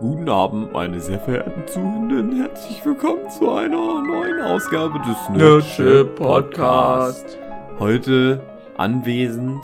[0.00, 2.34] Guten Abend, meine sehr verehrten Zuhörenden.
[2.34, 7.38] Herzlich willkommen zu einer neuen Ausgabe des Nerdship Podcast.
[7.78, 8.42] Heute
[8.78, 9.62] anwesend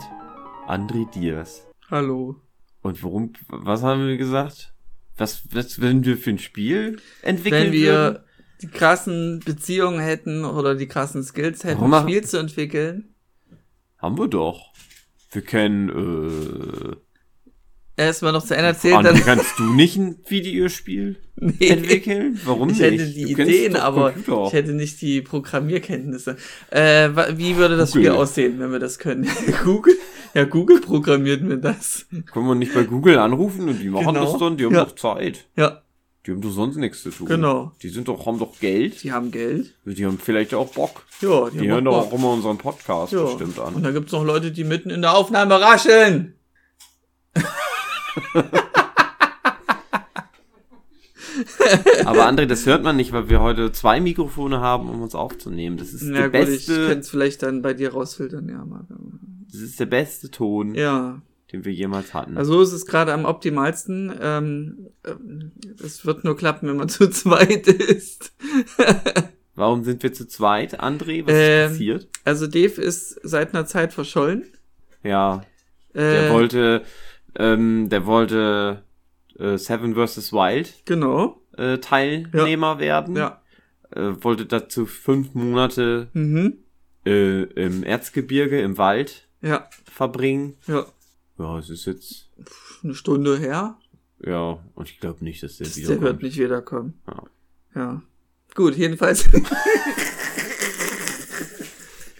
[0.67, 1.65] André Diaz.
[1.89, 2.35] Hallo.
[2.83, 4.73] Und warum, was haben wir gesagt?
[5.17, 8.23] Was, was werden wir für ein Spiel entwickeln Wenn wir würden?
[8.61, 13.15] die krassen Beziehungen hätten oder die krassen Skills hätten, Warum ein Spiel zu entwickeln.
[13.97, 14.71] Haben wir doch.
[15.31, 16.95] Wir kennen, äh,
[17.97, 19.23] Erstmal noch zu Ende erzählt, André, dann.
[19.23, 21.67] kannst du nicht ein Videospiel Nee.
[21.67, 22.39] entwickeln?
[22.45, 22.91] Warum Ich nicht?
[22.91, 24.43] hätte die Du Ideen, aber Computer.
[24.47, 26.37] ich hätte nicht die Programmierkenntnisse.
[26.69, 28.03] Äh, wie würde das Google.
[28.05, 29.27] Spiel aussehen, wenn wir das können?
[29.63, 29.95] Google?
[30.35, 32.05] Ja, Google programmiert mir das.
[32.31, 34.31] Können wir nicht bei Google anrufen und die machen Genau.
[34.31, 34.57] das dann?
[34.57, 34.85] Die haben Ja.
[34.85, 35.45] doch Zeit.
[35.55, 35.81] Ja,
[36.27, 37.25] Die haben doch sonst nichts zu tun.
[37.27, 37.71] Genau.
[37.81, 39.01] Die sind doch, haben doch Geld.
[39.03, 39.73] die haben Geld.
[39.85, 41.03] Die haben vielleicht auch Bock.
[41.21, 43.23] Ja, Die hören doch auch immer unseren Podcast Ja.
[43.23, 43.81] bestimmt Und an.
[43.83, 46.35] da gibt's noch Leute, die mitten in der Aufnahme rascheln.
[52.05, 55.77] Aber André, das hört man nicht, weil wir heute zwei Mikrofone haben, um uns aufzunehmen.
[55.77, 58.63] Das ist Ja der gut, ich beste, könnte es vielleicht dann bei dir rausfiltern, ja.
[58.65, 58.85] Marc.
[59.51, 62.37] das ist der beste Ton, Ja, den wir jemals hatten.
[62.37, 64.13] also so ist es gerade am optimalsten.
[64.19, 65.51] Ähm, ähm,
[65.83, 68.33] es wird nur klappen, wenn man zu zweit ist.
[69.55, 71.25] Warum sind wir zu zweit, André?
[71.25, 72.07] Was Ähm, ist passiert?
[72.25, 74.45] Also Dave ist seit einer Zeit verschollen.
[75.03, 75.43] Ja,
[75.93, 76.83] der Äh, wollte,
[77.37, 78.83] ähm, der wollte
[79.39, 80.33] äh, Seven vs.
[80.33, 83.15] Wild Genau, äh, Teilnehmer werden.
[83.15, 83.41] ja.
[83.91, 86.57] Äh, wollte dazu fünf Monate Mhm.
[87.05, 90.57] äh, im Erzgebirge, im Wald Ja, verbringen.
[90.67, 90.85] ja.
[91.39, 92.29] Ja, es ist jetzt,
[92.83, 93.77] Eine Stunde her.
[94.25, 96.01] ja, und ich glaube nicht, dass der Der wiederkommt.
[96.01, 96.99] wird nicht wiederkommen.
[97.07, 97.23] Ja.
[97.75, 98.01] Ja.
[98.55, 99.29] Gut, jedenfalls.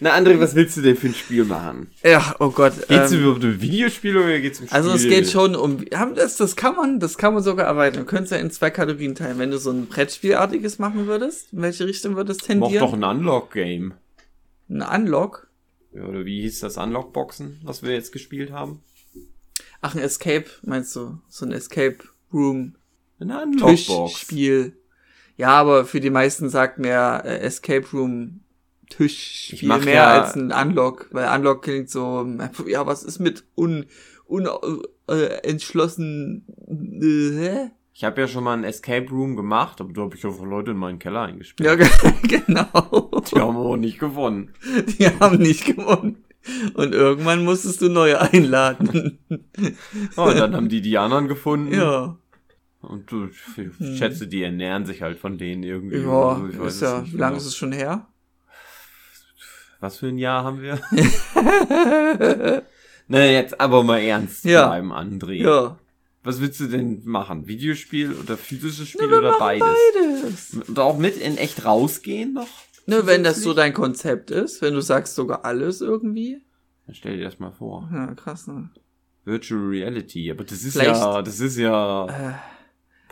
[0.00, 1.90] Na, André, was willst du denn für ein Spiel machen?
[2.04, 2.72] ja, oh Gott.
[2.88, 4.76] Geht's ähm, überhaupt um ein Videospiel oder geht's um Spiel?
[4.76, 8.04] Also es geht schon um, haben das, das kann man, das kann man sogar erweitern.
[8.04, 9.38] Du könntest ja in zwei Kategorien teilen.
[9.38, 12.86] Wenn du so ein Brettspielartiges machen würdest, in welche Richtung würdest du Mach tendieren?
[12.86, 13.94] doch ein Unlock-Game.
[14.70, 15.48] ein Unlock.
[15.92, 18.80] Ja, oder wie hieß das Unlock-Boxen, was wir jetzt gespielt haben?
[19.80, 21.18] Ach, ein Escape, meinst du?
[21.28, 21.98] So ein Escape
[22.32, 22.76] Room
[23.18, 24.12] Eine Unlock-Box.
[24.12, 24.76] Tischspiel.
[25.36, 28.40] Ja, aber für die meisten sagt mehr äh, Escape Room
[28.90, 32.26] Tischspiel mach mehr ja- als ein Unlock, weil Unlock klingt so,
[32.66, 33.86] ja, was ist mit un,
[34.26, 34.48] un
[35.08, 37.70] äh, entschlossen, äh, hä?
[37.94, 40.70] Ich habe ja schon mal ein Escape Room gemacht, aber da habe ich einfach Leute
[40.70, 41.68] in meinen Keller eingespielt.
[41.68, 41.74] Ja,
[42.22, 43.10] genau.
[43.32, 44.52] Die haben aber nicht gewonnen.
[44.98, 46.24] Die haben nicht gewonnen.
[46.74, 49.18] Und irgendwann musstest du neue einladen.
[49.28, 51.74] Und dann haben die die anderen gefunden.
[51.74, 52.16] ja.
[52.80, 55.98] Und du, ich schätze, die ernähren sich halt von denen irgendwie.
[55.98, 57.36] Ja, oder so, ich weiß ist ja, wie lange genau.
[57.36, 58.06] ist es schon her?
[59.80, 60.80] Was für ein Jahr haben wir?
[63.08, 64.66] Na, jetzt aber mal ernst Ja.
[64.66, 65.34] bleiben, André.
[65.34, 65.78] Ja.
[66.24, 67.46] Was willst du denn machen?
[67.46, 69.66] Videospiel oder physisches Spiel Na, oder beides?
[69.94, 70.68] Beides.
[70.68, 72.48] Und auch mit in echt rausgehen noch?
[72.86, 76.42] Ne, wenn das so dein Konzept ist, wenn du sagst sogar alles irgendwie.
[76.86, 77.88] Dann stell dir das mal vor.
[77.92, 78.70] Ja, krass, ne?
[79.24, 82.32] Virtual Reality, aber das ist Vielleicht- ja, das ist ja Äh,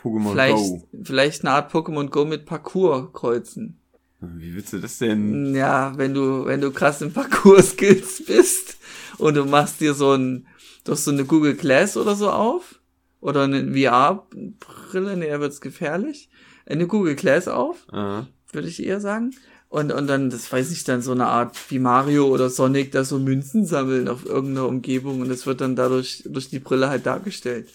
[0.01, 0.87] Pokémon vielleicht, Go.
[1.03, 3.79] vielleicht eine Art Pokémon Go mit Parcours kreuzen.
[4.19, 5.53] Wie willst du das denn?
[5.53, 8.77] Ja, wenn du, wenn du krass im Parcours-Skills bist
[9.19, 10.47] und du machst dir so ein,
[10.83, 12.79] du hast so eine Google Glass oder so auf
[13.21, 16.29] oder eine VR-Brille, nee, da wird's gefährlich.
[16.65, 18.23] Eine Google Glass auf, Äh,
[18.53, 19.35] würde ich eher sagen.
[19.69, 23.03] Und, und dann, das weiß ich, dann so eine Art wie Mario oder Sonic, da
[23.03, 27.05] so Münzen sammeln auf irgendeiner Umgebung und das wird dann dadurch durch die Brille halt
[27.05, 27.67] dargestellt.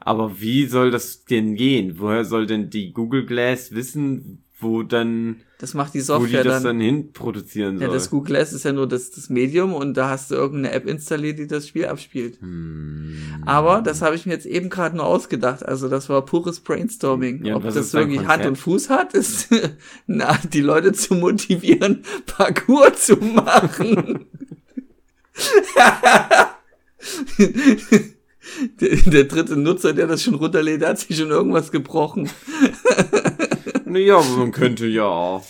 [0.00, 2.00] aber wie soll das denn gehen?
[2.00, 6.44] Woher soll denn die Google Glass wissen, wo dann, Das macht die wo die Software
[6.44, 6.78] das dann.
[6.78, 7.94] dann hin produzieren Ja, soll?
[7.94, 10.86] das Google Glass ist ja nur das, das Medium und da hast du irgendeine App
[10.86, 12.40] installiert, die das Spiel abspielt.
[12.40, 13.42] Hm.
[13.44, 15.64] Aber das habe ich mir jetzt eben gerade nur ausgedacht.
[15.66, 17.44] Also das war pures Brainstorming.
[17.44, 19.48] Ja, Ob das wirklich Hand und Fuß hat, ist
[20.06, 24.26] na, die Leute zu motivieren, Parcours zu machen.
[28.80, 32.28] der, der dritte Nutzer, der das schon runterlädt, hat sich schon irgendwas gebrochen.
[33.92, 35.42] Naja, man könnte ja,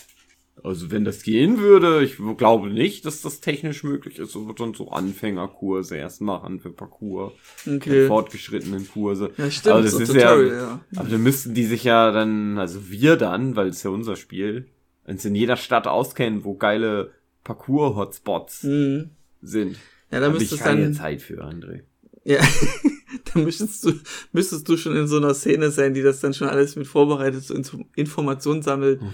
[0.62, 4.60] also wenn das gehen würde, ich glaube nicht, dass das technisch möglich ist, so wird
[4.60, 7.32] dann so Anfängerkurse erst machen für Parcours,
[7.66, 8.06] Okay.
[8.06, 9.30] fortgeschrittenen Kurse.
[9.36, 10.80] Ja, stimmt, aber das so ist Tutorial, ja, ja.
[10.96, 14.66] aber dann müssten die sich ja dann, also wir dann, weil es ja unser Spiel,
[15.04, 17.12] uns in jeder Stadt auskennen, wo geile
[17.44, 19.10] Parcours-Hotspots Mhm.
[19.40, 19.76] sind.
[20.10, 21.80] Ja, da Hab ich keine dann, Zeit für, André.
[22.24, 22.40] ja,
[23.34, 23.92] da müsstest du,
[24.32, 27.42] müsstest du schon in so einer Szene sein, die das dann schon alles mit vorbereitet,
[27.44, 29.10] so Info- Informationen sammelt Hm.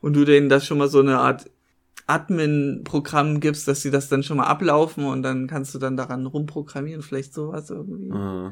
[0.00, 1.50] und du denen das schon mal so eine Art
[2.08, 6.26] Admin-Programm gibst, dass sie das dann schon mal ablaufen und dann kannst du dann daran
[6.26, 8.08] rumprogrammieren, vielleicht sowas irgendwie.
[8.10, 8.50] Äh,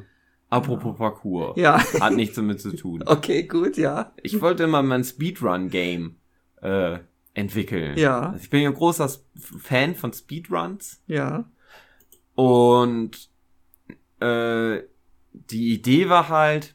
[0.50, 1.54] Apropos Parkour.
[1.58, 1.78] Ja.
[2.00, 3.02] Hat nichts damit zu tun.
[3.06, 4.12] Okay, gut, ja.
[4.22, 6.16] Ich wollte mal mein Speedrun-Game
[6.62, 6.98] äh,
[7.32, 7.96] entwickeln.
[7.98, 8.30] Ja.
[8.30, 9.10] Also ich bin ja ein großer
[9.60, 11.00] Fan von Speedruns.
[11.06, 11.44] Ja.
[12.34, 13.30] Und
[14.24, 14.82] äh,
[15.50, 16.74] die Idee war halt,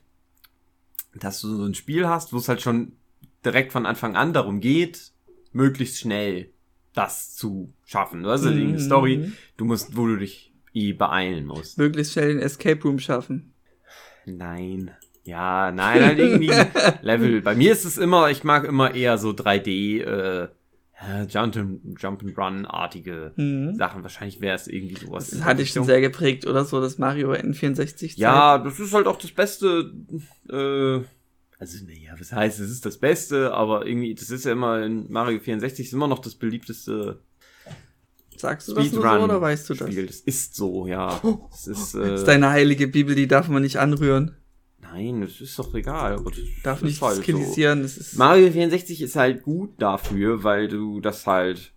[1.16, 2.94] dass du so ein Spiel hast, wo es halt schon
[3.46, 5.12] direkt von Anfang an darum geht,
[5.54, 6.50] möglichst schnell
[6.94, 8.26] das zu schaffen.
[8.26, 8.80] Also die Mhm.
[8.80, 11.78] Story, du musst, wo du dich eh beeilen musst.
[11.78, 13.54] Möglichst schnell den Escape Room schaffen.
[14.26, 14.92] Nein.
[15.24, 16.52] Ja, nein, halt irgendwie
[17.02, 17.42] Level.
[17.42, 20.48] Bei mir ist es immer, ich mag immer eher so 3D, äh,
[21.02, 23.76] ja, Jump and, Jump and Run-artige Mhm.
[23.76, 24.04] Sachen.
[24.04, 25.30] Wahrscheinlich wäre es irgendwie sowas.
[25.30, 28.14] Das hatte ich schon sehr geprägt, oder so, das Mario N64.
[28.16, 28.18] -Zeit.
[28.18, 29.92] Ja, das ist halt auch das Beste,
[30.50, 31.02] äh,
[31.62, 35.12] also, naja, was heißt, es ist das Beste, aber irgendwie, das ist ja immer in
[35.12, 37.20] Mario 64 ist immer noch das beliebteste
[38.38, 39.90] Sagst du das nur so oder weißt du das?
[39.92, 40.08] Spiel.
[40.08, 41.20] Das ist so, ja.
[41.52, 44.38] Das ist, Das äh, ist deine heilige Bibel, die darf man nicht anrühren.
[44.92, 46.14] Nein, das ist doch egal.
[46.14, 47.22] Aber das Darf nicht halt so.
[47.22, 47.84] diskreditieren.
[47.84, 51.74] Das ist Mario 64 ist halt gut dafür, weil du das halt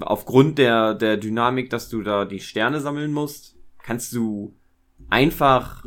[0.00, 4.54] aufgrund der, der Dynamik, dass du da die Sterne sammeln musst, kannst du
[5.08, 5.84] einfach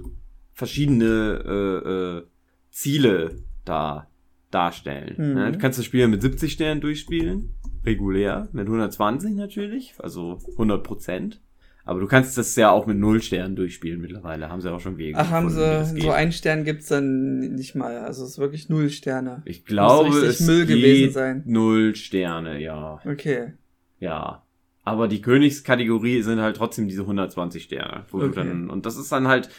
[0.54, 2.24] verschiedene äh, äh,
[2.70, 4.08] Ziele da
[4.52, 5.16] darstellen.
[5.18, 5.34] Mhm.
[5.34, 5.52] Ne?
[5.52, 7.52] Du kannst das Spiel mit 70 Sternen durchspielen,
[7.86, 11.42] regulär, mit 120 natürlich, also 100 Prozent.
[11.88, 14.50] Aber du kannst das ja auch mit 0 Sternen durchspielen mittlerweile.
[14.50, 18.00] Haben sie auch schon Wege Ach, haben sie, so einen Stern gibt's dann nicht mal.
[18.00, 19.44] Also es ist wirklich null Sterne.
[19.46, 21.44] Ich glaube, es Müll gewesen sein.
[21.46, 23.00] null Sterne, ja.
[23.06, 23.54] Okay.
[24.00, 24.42] Ja.
[24.84, 28.06] Aber die Königskategorie sind halt trotzdem diese 120 Sterne.
[28.12, 28.32] Okay.
[28.34, 29.50] dann, und das ist dann halt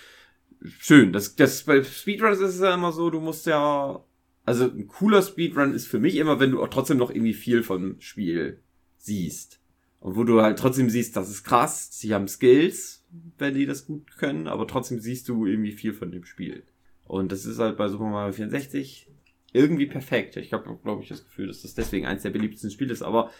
[0.64, 1.12] schön.
[1.12, 4.00] Das, das, bei Speedruns ist es ja immer so, du musst ja,
[4.44, 7.62] also ein cooler Speedrun ist für mich immer, wenn du auch trotzdem noch irgendwie viel
[7.62, 8.62] vom Spiel
[8.98, 9.60] siehst.
[10.00, 13.04] Und wo du halt trotzdem siehst, das ist krass, sie haben Skills,
[13.38, 16.62] wenn die das gut können, aber trotzdem siehst du irgendwie viel von dem Spiel.
[17.04, 19.08] Und das ist halt bei Super Mario 64
[19.52, 20.36] irgendwie perfekt.
[20.36, 23.30] Ich habe, glaube ich, das Gefühl, dass das deswegen eins der beliebtesten Spiele ist, aber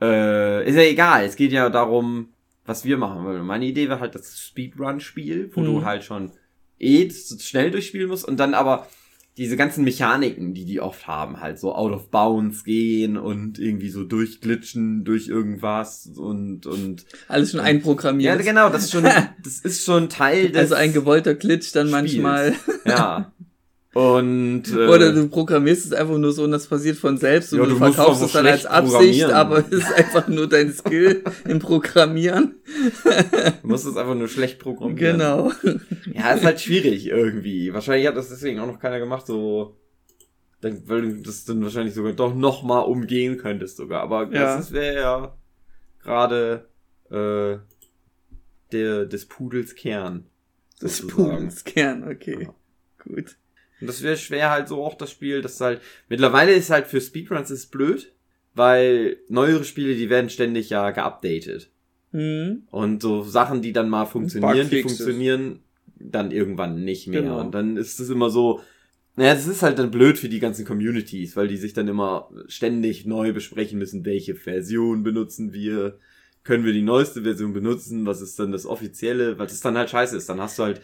[0.00, 1.24] äh, ist ja egal.
[1.24, 2.28] Es geht ja darum,
[2.64, 3.44] was wir machen wollen.
[3.44, 5.64] Meine Idee war halt das Speedrun-Spiel, wo Mhm.
[5.66, 6.32] du halt schon
[6.78, 8.86] eh schnell durchspielen musst und dann aber
[9.36, 13.90] diese ganzen Mechaniken, die die oft haben, halt so out of bounds gehen und irgendwie
[13.90, 18.36] so durchglitschen durch irgendwas und und Alles schon einprogrammiert.
[18.38, 21.88] ja genau, das ist schon das ist schon Teil des also ein gewollter Glitch dann
[21.88, 22.02] Spiels.
[22.02, 22.54] manchmal.
[22.86, 23.32] ja
[23.94, 27.60] und äh, Oder du programmierst es einfach nur so und das passiert von selbst und
[27.60, 31.22] Ja, du, du verkaufst es dann als Absicht, aber es ist einfach nur dein Skill
[31.48, 32.56] im Programmieren.
[33.62, 35.18] du musst es einfach nur schlecht programmieren.
[35.18, 35.52] Genau.
[36.12, 37.72] Ja, ist halt schwierig irgendwie.
[37.72, 39.76] Wahrscheinlich hat das deswegen auch noch keiner gemacht, so.
[40.60, 44.02] Weil du das dann wahrscheinlich sogar doch noch mal umgehen könntest sogar.
[44.02, 44.56] Aber Ja.
[44.56, 45.36] das wäre ja
[46.02, 46.68] gerade
[47.10, 47.58] äh,
[48.72, 50.26] der des Pudels Kern.
[50.80, 51.10] Sozusagen.
[51.36, 52.38] Pudels Kern, okay.
[52.48, 52.54] Ja.
[53.04, 53.36] Gut.
[53.84, 55.80] Und das wäre schwer halt so auch das Spiel, das halt.
[56.08, 58.12] Mittlerweile ist halt für Speedruns ist blöd,
[58.54, 61.70] weil neuere Spiele, die werden ständig ja geupdatet.
[62.12, 62.62] Hm.
[62.70, 65.60] Und so Sachen, die dann mal funktionieren, die funktionieren
[65.98, 67.22] dann irgendwann nicht mehr.
[67.22, 67.40] Genau.
[67.40, 68.60] Und dann ist es immer so,
[69.16, 72.30] naja, das ist halt dann blöd für die ganzen Communities, weil die sich dann immer
[72.48, 75.98] ständig neu besprechen müssen, welche Version benutzen wir,
[76.42, 79.90] können wir die neueste Version benutzen, was ist dann das offizielle, was ist dann halt
[79.90, 80.28] scheiße ist.
[80.28, 80.80] Dann hast du halt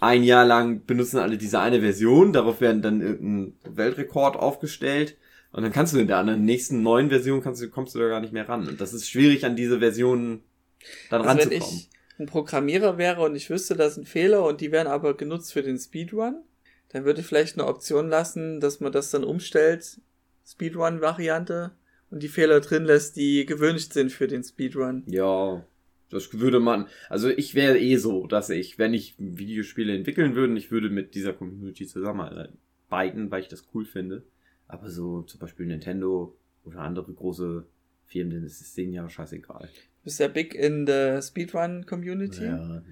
[0.00, 5.16] ein Jahr lang benutzen alle diese eine Version, darauf werden dann irgendein Weltrekord aufgestellt.
[5.52, 8.08] Und dann kannst du in der anderen nächsten neuen Version kannst du, kommst du da
[8.08, 8.66] gar nicht mehr ran.
[8.66, 10.42] Und das ist schwierig, an diese Versionen
[11.10, 11.78] dann Also wenn ranzukommen.
[11.78, 15.52] ich ein Programmierer wäre und ich wüsste, das sind Fehler und die werden aber genutzt
[15.52, 16.42] für den Speedrun,
[16.90, 20.00] dann würde ich vielleicht eine Option lassen, dass man das dann umstellt,
[20.46, 21.72] Speedrun-Variante,
[22.10, 25.02] und die Fehler drin lässt, die gewünscht sind für den Speedrun.
[25.06, 25.64] Ja,
[26.14, 26.86] das würde man.
[27.08, 31.14] Also ich wäre eh so, dass ich, wenn ich Videospiele entwickeln würde, ich würde mit
[31.14, 34.24] dieser Community zusammenarbeiten, weil ich das cool finde.
[34.66, 37.66] Aber so zum Beispiel Nintendo oder andere große
[38.06, 39.68] Firmen, das ist denen ja scheißegal.
[39.72, 42.82] Du bist ja big in der Speedrun-Community, Ja,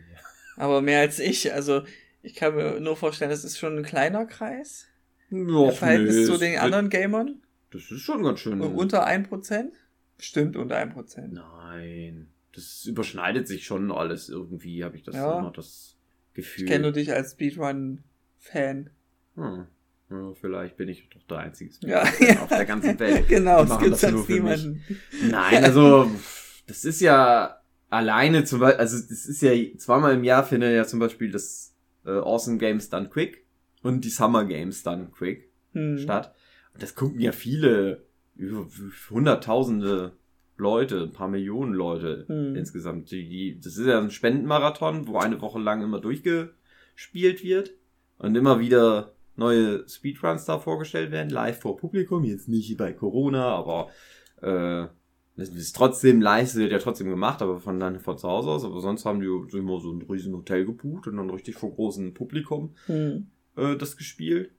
[0.57, 1.53] aber mehr als ich.
[1.53, 1.83] Also
[2.23, 4.87] ich kann mir nur vorstellen, das ist schon ein kleiner Kreis
[5.31, 7.43] im Och, Verhältnis nö, zu es den anderen Gamern.
[7.71, 8.61] Das ist schon ganz schön.
[8.61, 9.71] Und unter 1%?
[10.19, 11.29] Stimmt, unter 1%.
[11.29, 15.39] Nein, das überschneidet sich schon alles irgendwie, habe ich das Ja.
[15.39, 15.97] immer das
[16.35, 16.65] Gefühl.
[16.65, 18.91] Ich kenne dich als Speedrun-Fan.
[19.37, 19.67] Hm.
[20.11, 22.05] Ja, vielleicht bin ich doch der einzige Ja.
[22.15, 23.29] Speedrunner auf der ganzen Welt.
[23.29, 24.29] genau, es gibt das nur mich.
[24.29, 24.85] niemanden.
[25.31, 26.11] Nein, also
[26.67, 30.85] das ist ja alleine zum Beispiel, also das ist ja zweimal im Jahr findet ja
[30.87, 33.47] zum Beispiel das äh, Awesome Games Done Quick
[33.83, 35.97] und die Summer Games Done Quick Hm.
[35.99, 36.35] statt.
[36.75, 38.05] Und das gucken ja viele,
[38.37, 38.67] über
[39.09, 40.13] hunderttausende
[40.63, 42.57] Leute, ein paar Millionen Leute Hm.
[42.57, 43.11] insgesamt.
[43.11, 46.01] Die, das ist ja ein Spendenmarathon, wo eine Woche lang immer
[46.95, 47.73] gespielt wird
[48.19, 53.47] und immer wieder neue Speedruns da vorgestellt werden, live vor Publikum, jetzt nicht bei Corona,
[53.47, 53.89] aber
[54.41, 54.87] äh,
[55.37, 58.65] das ist trotzdem live, wird ja trotzdem gemacht, aber von dann von zu Hause aus,
[58.65, 62.15] aber sonst haben die immer so ein riesen Hotel gebucht und dann richtig vor großem
[62.15, 63.27] Publikum Hm.
[63.57, 64.51] äh, das gespielt.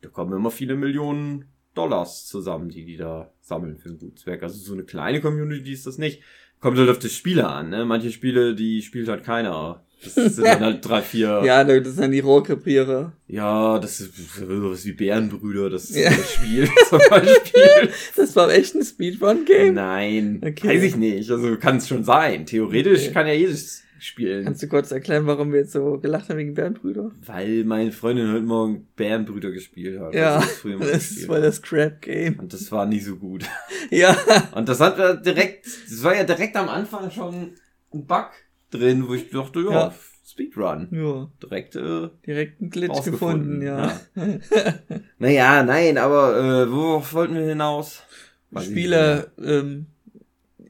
[0.00, 1.46] Da kommen immer viele Millionen
[1.76, 4.42] Dollars zusammen, die die da sammeln für ein gutes Werk.
[4.42, 6.22] Also so eine kleine Community ist das nicht.
[6.60, 7.84] Kommt halt auf die Spiele an, ne?
[7.84, 9.82] Manche Spiele, die spielt halt keiner.
[10.02, 11.42] Das sind dann halt drei, vier.
[11.44, 13.12] Ja, das sind die Rohrkrepierer.
[13.28, 16.10] Ja, das ist sowas wie Bärenbrüder, das ist Ja.
[16.10, 17.90] das Spiel zum Beispiel.
[18.16, 19.74] Das war echt ein Speedrun-Game.
[19.74, 20.68] Nein, Okay.
[20.68, 21.30] weiß ich nicht.
[21.30, 22.46] Also kann es schon sein.
[22.46, 23.12] Theoretisch Okay.
[23.12, 24.44] kann ja jedes spielen.
[24.44, 27.10] Kannst du kurz erklären, warum wir jetzt so gelacht haben wegen Bärenbrüder?
[27.24, 30.14] Weil meine Freundin heute Morgen Bärenbrüder gespielt hat.
[30.14, 32.38] Ja, das Das war das Crab-Game.
[32.38, 33.44] Und das war nie so gut.
[33.90, 34.16] Ja.
[34.52, 37.52] Und das hat wir direkt, das war ja direkt am Anfang schon
[37.94, 38.30] ein Bug
[38.72, 39.94] drin, wo ich dachte, ja, Ja.
[40.26, 40.88] Speedrun.
[40.90, 43.98] Ja, Direkt, äh, direkt einen Glitch gefunden, ja.
[45.18, 48.02] naja, nein, aber äh, worauf wollten wir hinaus?
[48.50, 49.86] Weiß Spiele, ähm,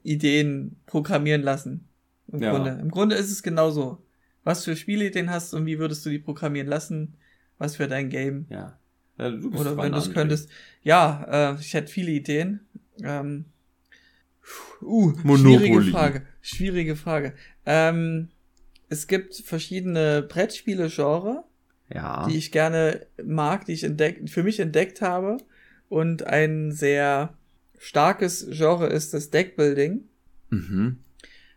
[0.02, 1.86] Ideen programmieren lassen.
[2.33, 2.50] Im Ja.
[2.52, 2.78] Grunde.
[2.80, 4.02] Im Grunde ist es genauso.
[4.45, 7.14] Was für Spielideen hast und wie würdest du die programmieren lassen?
[7.59, 8.47] Was für dein Game?
[8.49, 8.78] Ja.
[9.18, 10.49] ja du bist Oder wenn du es könntest.
[10.83, 12.61] Ja, äh, ich hätte viele Ideen.
[13.02, 13.47] Ähm,
[14.83, 15.38] uh, Monopoly.
[15.59, 16.23] schwierige Frage.
[16.42, 17.33] Schwierige Frage.
[17.64, 18.28] Ähm,
[18.88, 21.45] es gibt verschiedene Brettspiele-Genre,
[21.92, 22.28] Ja.
[22.28, 25.38] die ich gerne mag, die ich entdeckt, für mich entdeckt habe.
[25.88, 27.35] Und ein sehr
[27.78, 30.04] starkes Genre ist das Deckbuilding.
[30.50, 30.99] Mhm.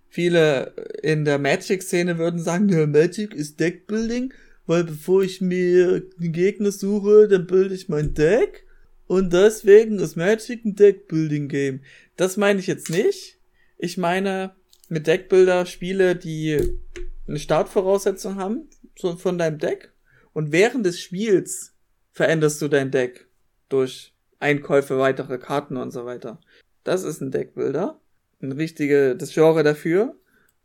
[0.09, 0.73] Viele
[1.03, 4.33] in der Magic-Szene würden sagen, ja, Magic ist Deckbuilding,
[4.65, 8.65] weil bevor ich mir einen Gegner suche, dann bilde ich mein Deck.
[9.07, 11.81] Und deswegen ist Magic ein Deckbuilding-Game.
[12.15, 13.39] Das meine ich jetzt nicht.
[13.77, 14.55] Ich meine
[14.87, 16.59] mit Deckbuilder Spiele, die
[17.27, 18.67] eine Startvoraussetzung haben,
[19.17, 19.93] von deinem Deck.
[20.33, 21.73] Und während des Spiels
[22.11, 23.27] veränderst du dein Deck
[23.69, 26.39] durch Einkäufe, weitere Karten und so weiter.
[26.83, 27.99] Das ist ein Deckbuilder.
[28.41, 30.15] Ein richtige, das Genre dafür.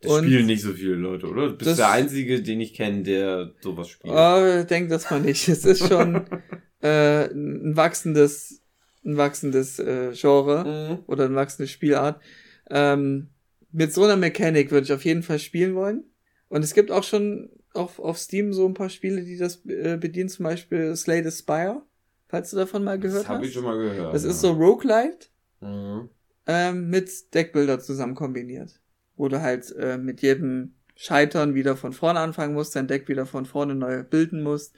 [0.01, 1.47] Das Und- spielen nicht so viele Leute, oder?
[1.49, 4.13] Du bist Das- der Einzige, den ich kenne, der sowas spielt.
[4.13, 5.47] Oh, denk das mal nicht.
[5.47, 6.25] Es ist schon
[6.81, 8.61] äh, ein wachsendes,
[9.03, 11.03] ein wachsendes äh, Genre Mhm.
[11.07, 12.21] oder eine wachsende Spielart.
[12.69, 13.29] Ähm,
[13.71, 16.03] mit so einer Mechanik würde ich auf jeden Fall spielen wollen.
[16.49, 19.97] Und es gibt auch schon auf, auf Steam so ein paar Spiele, die das äh,
[19.97, 21.81] bedienen, zum Beispiel Slay the Spire,
[22.27, 23.47] falls du davon mal gehört Das habe hast.
[23.47, 24.13] ich schon mal gehört.
[24.13, 24.29] das ja.
[24.29, 25.27] ist so Roguelite
[25.61, 26.09] Mhm.
[26.47, 28.79] Ähm, mit Deckbilder zusammen kombiniert.
[29.15, 33.25] Wo du halt äh, mit jedem Scheitern wieder von vorne anfangen musst, dein Deck wieder
[33.25, 34.75] von vorne neu bilden musst.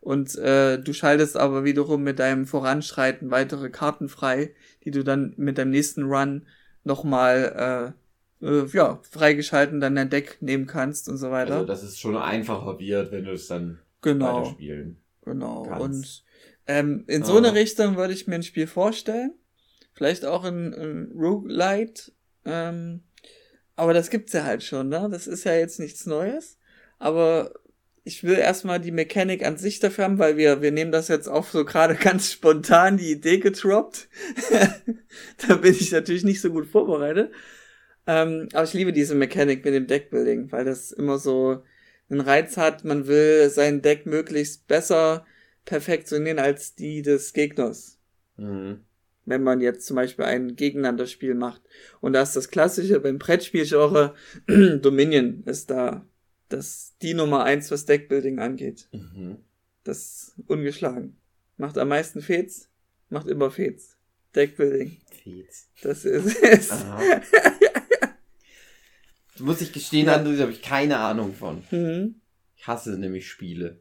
[0.00, 5.34] Und äh, du schaltest aber wiederum mit deinem Voranschreiten weitere Karten frei, die du dann
[5.36, 6.46] mit deinem nächsten Run
[6.84, 7.94] nochmal
[8.40, 11.54] äh, äh, ja, freigeschalten dann dein Deck nehmen kannst und so weiter.
[11.54, 14.42] Also, dass es schon einfacher wird, wenn du es dann genau.
[14.42, 14.98] weiterspielen.
[15.22, 15.64] Genau.
[15.64, 15.82] kannst.
[15.82, 16.24] Und
[16.66, 17.38] ähm, in so Ah.
[17.38, 19.34] eine Richtung würde ich mir ein Spiel vorstellen.
[19.98, 22.12] Vielleicht auch in, in Roguelite.
[22.44, 23.02] Ähm,
[23.74, 25.08] aber das gibt's ja halt schon, ne?
[25.10, 26.56] Das ist ja jetzt nichts Neues.
[27.00, 27.52] Aber
[28.04, 31.26] ich will erstmal die Mechanik an sich dafür haben, weil wir, wir nehmen das jetzt
[31.26, 34.08] auch so gerade ganz spontan die Idee getroppt.
[35.48, 37.32] da bin ich natürlich nicht so gut vorbereitet.
[38.06, 41.64] Ähm, aber ich liebe diese Mechanik mit dem Deckbuilding, weil das immer so
[42.08, 42.84] einen Reiz hat.
[42.84, 45.26] Man will sein Deck möglichst besser
[45.64, 47.98] perfektionieren als die des Gegners.
[48.36, 48.84] Mhm.
[49.28, 51.62] Wenn man jetzt zum Beispiel ein Gegeneinanderspiel macht.
[52.00, 54.14] Und da ist das Klassische beim Brettspielgenre
[54.80, 56.06] Dominion ist da
[56.48, 58.88] das die Nummer eins, was Deckbuilding angeht.
[58.92, 59.36] Mhm.
[59.84, 61.16] Das ungeschlagen.
[61.58, 62.70] Macht am meisten Fets,
[63.10, 63.96] macht immer Fets.
[64.34, 64.96] Deckbuilding.
[65.24, 65.68] Fetz.
[65.82, 66.70] Das ist es.
[69.40, 70.16] Musst ich gestehen, Ja.
[70.16, 71.62] André, da habe ich keine Ahnung von.
[71.70, 72.20] Mhm.
[72.56, 73.80] Ich hasse nämlich Spiele.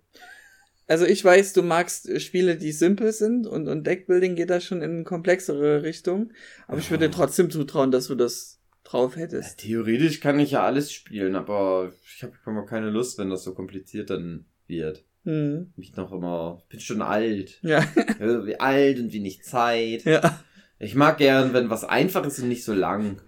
[0.87, 4.81] Also ich weiß, du magst Spiele, die simpel sind und, und Deckbuilding geht da schon
[4.81, 6.31] in komplexere Richtung.
[6.67, 7.11] Aber ich würde Ja.
[7.11, 9.59] dir trotzdem zutrauen, dass du das drauf Ja, hättest.
[9.59, 13.53] theoretisch kann ich ja alles spielen, aber ich habe immer keine Lust, wenn das so
[13.53, 15.03] kompliziert dann wird.
[15.25, 15.73] Hm.
[15.75, 17.59] Ich noch immer, bin schon alt.
[17.63, 17.83] Ja,
[18.19, 20.03] Ja, Wie alt und wenig Zeit.
[20.05, 20.39] ja.
[20.79, 23.19] Ich mag gern, wenn was einfach ist und nicht so lang.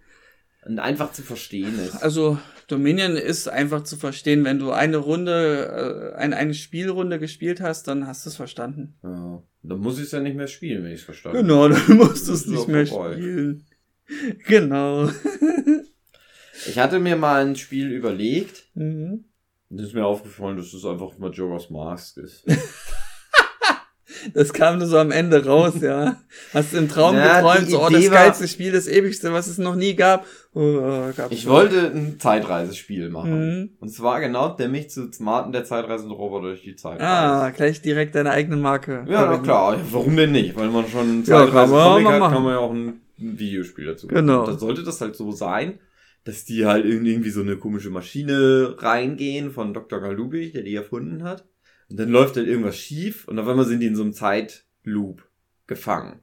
[0.66, 2.02] Und einfach zu verstehen ist.
[2.04, 2.38] Also
[2.70, 4.46] Dominion ist einfach zu verstehen.
[4.46, 8.96] Wenn du eine Runde, äh, ein, eine Spielrunde gespielt hast, dann hast du es verstanden.
[9.04, 9.44] Ja.
[9.64, 12.28] Dann muss ich es ja nicht mehr spielen, wenn ich es verstanden Genau, dann musst
[12.28, 13.14] du es nicht mehr vorbei.
[13.14, 13.66] spielen.
[14.48, 15.08] Genau.
[16.68, 18.64] Ich hatte mir mal ein Spiel überlegt.
[18.74, 19.26] Mhm.
[19.70, 22.44] Und es ist mir aufgefallen, dass es einfach Majora's Mask ist.
[24.34, 26.22] Das kam nur so am Ende raus, ja.
[26.54, 29.58] Hast du im Traum Ja, geträumt, so, oh, das geilste Spiel, das ewigste, was es
[29.58, 30.26] noch nie gab.
[30.54, 33.60] Gab's Ich wollte ein Zeitreisespiel machen.
[33.60, 33.70] Mhm.
[33.80, 37.58] Und zwar genau der mich zu Smarten der Zeitreisende Roboter durch die Zeit Ah, reist.
[37.58, 39.06] gleich direkt deine eigene Marke.
[39.08, 39.80] Ja, na klar.
[39.92, 40.56] Warum denn nicht?
[40.58, 44.08] Weil man schon einen Ja, kann man hat, kann man ja auch ein, Videospiel dazu
[44.08, 44.16] machen.
[44.16, 44.46] Genau.
[44.46, 45.80] Dann sollte das halt so sein,
[46.24, 50.00] dass die halt irgendwie so eine komische Maschine reingehen von Dr.
[50.00, 51.46] Galubich, der die erfunden hat.
[51.90, 55.24] Und dann läuft halt irgendwas schief und auf einmal sind die in so einem Zeitloop
[55.68, 56.20] gefangen.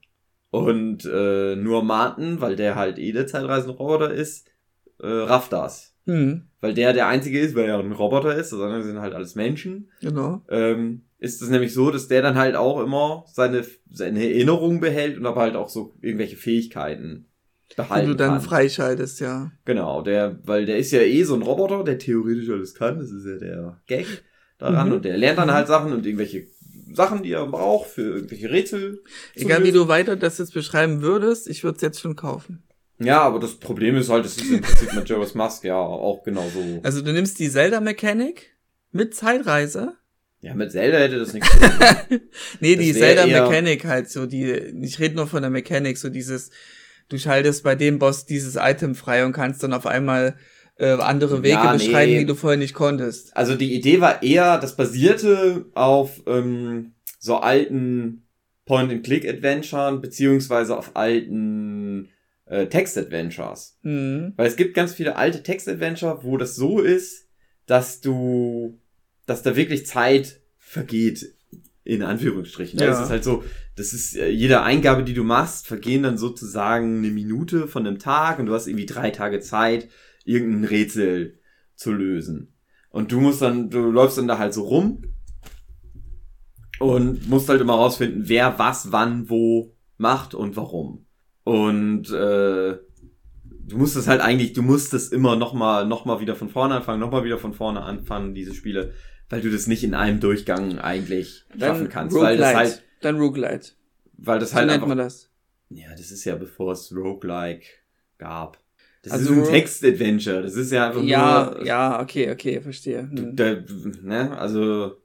[0.65, 4.49] Und äh, nur Martin, weil der halt eh der Zeitreisen-Roboter ist,
[5.01, 5.95] äh, rafft das.
[6.07, 9.13] Hm, Weil der der Einzige ist, weil er ein Roboter ist, das andere sind halt
[9.15, 10.43] alles Menschen genau.
[10.49, 15.17] ähm, ist es nämlich so, dass der dann halt auch immer seine, seine Erinnerung behält
[15.19, 17.27] und aber halt auch so irgendwelche Fähigkeiten
[17.73, 18.41] Die behalten du dann kann.
[18.43, 19.51] freischaltest, ja.
[19.65, 23.11] Genau, der, weil der ist ja eh so ein Roboter, der theoretisch alles kann, das
[23.11, 24.07] ist ja der Gag
[24.59, 24.95] daran Mhm.
[24.95, 25.53] und der lernt dann Mhm.
[25.55, 26.47] halt Sachen und irgendwelche
[26.93, 29.03] Sachen, die er braucht für irgendwelche Rätsel.
[29.35, 32.63] Egal wie du weiter das jetzt beschreiben würdest, ich würde es jetzt schon kaufen.
[32.99, 36.23] Ja, aber das Problem ist halt, das ist im Prinzip mit Majora's Mask ja auch
[36.23, 36.81] genauso.
[36.83, 38.57] Also du nimmst die Zelda-Mechanik
[38.93, 39.95] mit Zeitreise.
[40.41, 42.21] Ja, mit Zelda hätte das nichts zu tun.
[42.61, 46.51] Nee, Das die Zelda-Mechanik halt so, die, ich rede nur von der Mechanik, so dieses,
[47.09, 50.37] du schaltest bei dem Boss dieses Item frei und kannst dann auf einmal
[50.79, 51.79] äh, andere Wege Ja, nee.
[51.79, 53.37] beschreiten, die du vorher nicht konntest.
[53.37, 58.27] Also die Idee war eher, das basierte auf ähm, so alten
[58.67, 62.09] Point-and-Click-Adventuren beziehungsweise auf alten
[62.47, 63.79] äh, Text-Adventures.
[63.83, 64.35] Mhm.
[64.37, 67.29] Weil es gibt ganz viele alte Text-Adventure, wo das so ist,
[67.67, 68.79] dass du,
[69.27, 71.35] dass da wirklich Zeit vergeht,
[71.85, 72.79] in Anführungsstrichen.
[72.79, 72.87] Ja.
[72.87, 72.93] Ja.
[72.93, 73.45] Es ist halt so,
[73.77, 77.99] das ist äh, jede Eingabe, die du machst, vergehen dann sozusagen eine Minute von einem
[77.99, 79.89] Tag und du hast irgendwie drei Tage Zeit,
[80.27, 81.39] irgendein Rätsel
[81.75, 82.53] zu lösen.
[82.91, 85.03] Und du musst dann, du läufst dann da halt so rum
[86.79, 91.07] und musst halt immer rausfinden, wer was, wann, wo macht und warum.
[91.45, 96.37] Und äh, du musst es halt eigentlich, du musst es immer nochmal noch mal wieder
[96.37, 98.93] von vorne anfangen, nochmal wieder von vorne anfangen, diese Spiele,
[99.29, 102.17] weil du das nicht in einem Durchgang eigentlich schaffen kannst.
[102.17, 103.73] Weil das halt, Dann Roguelite.
[104.17, 105.31] weil das So halt nennt einfach, man das.
[105.71, 107.67] ja, das ist ja bevor es Roguelike
[108.19, 108.59] gab.
[109.07, 113.09] Das Also ist ein Text-Adventure, das ist ja einfach Ja, nur, ja, okay, okay, verstehe.
[113.13, 113.37] Du, Hm.
[113.37, 113.57] da,
[114.03, 114.97] ne, also,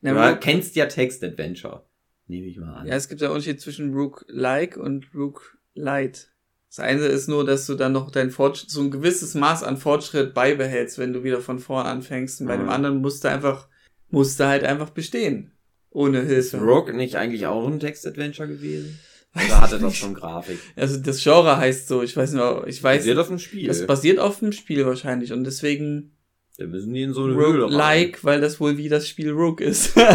[0.00, 1.84] Na, du kennst ja Text-Adventure.
[2.26, 2.86] Nehme ich mal an.
[2.88, 6.32] Ja, es gibt ja Unterschied zwischen Rook-like und Rook-light.
[6.68, 9.76] Das eine ist nur, dass du dann noch dein Fortschritt, so ein gewisses Maß an
[9.76, 12.40] Fortschritt beibehältst, wenn du wieder von vorn anfängst.
[12.40, 12.62] Und bei Mhm.
[12.62, 13.68] dem anderen musst du einfach,
[14.10, 15.52] musst du halt einfach bestehen.
[15.90, 16.64] Ohne ist Hilfe.
[16.66, 18.98] Rogue nicht eigentlich auch ein Text-Adventure gewesen?
[19.36, 20.58] Oder hatte das schon Grafik?
[20.76, 23.68] Also das Genre heißt so, ich weiß nicht, ich weiß, Basiert auf dem Spiel.
[23.68, 26.12] das basiert auf dem Spiel wahrscheinlich und deswegen
[26.58, 27.64] da müssen die in so eine Höhle.
[27.64, 29.94] Rogue-like, weil das wohl wie das Spiel Rook ist.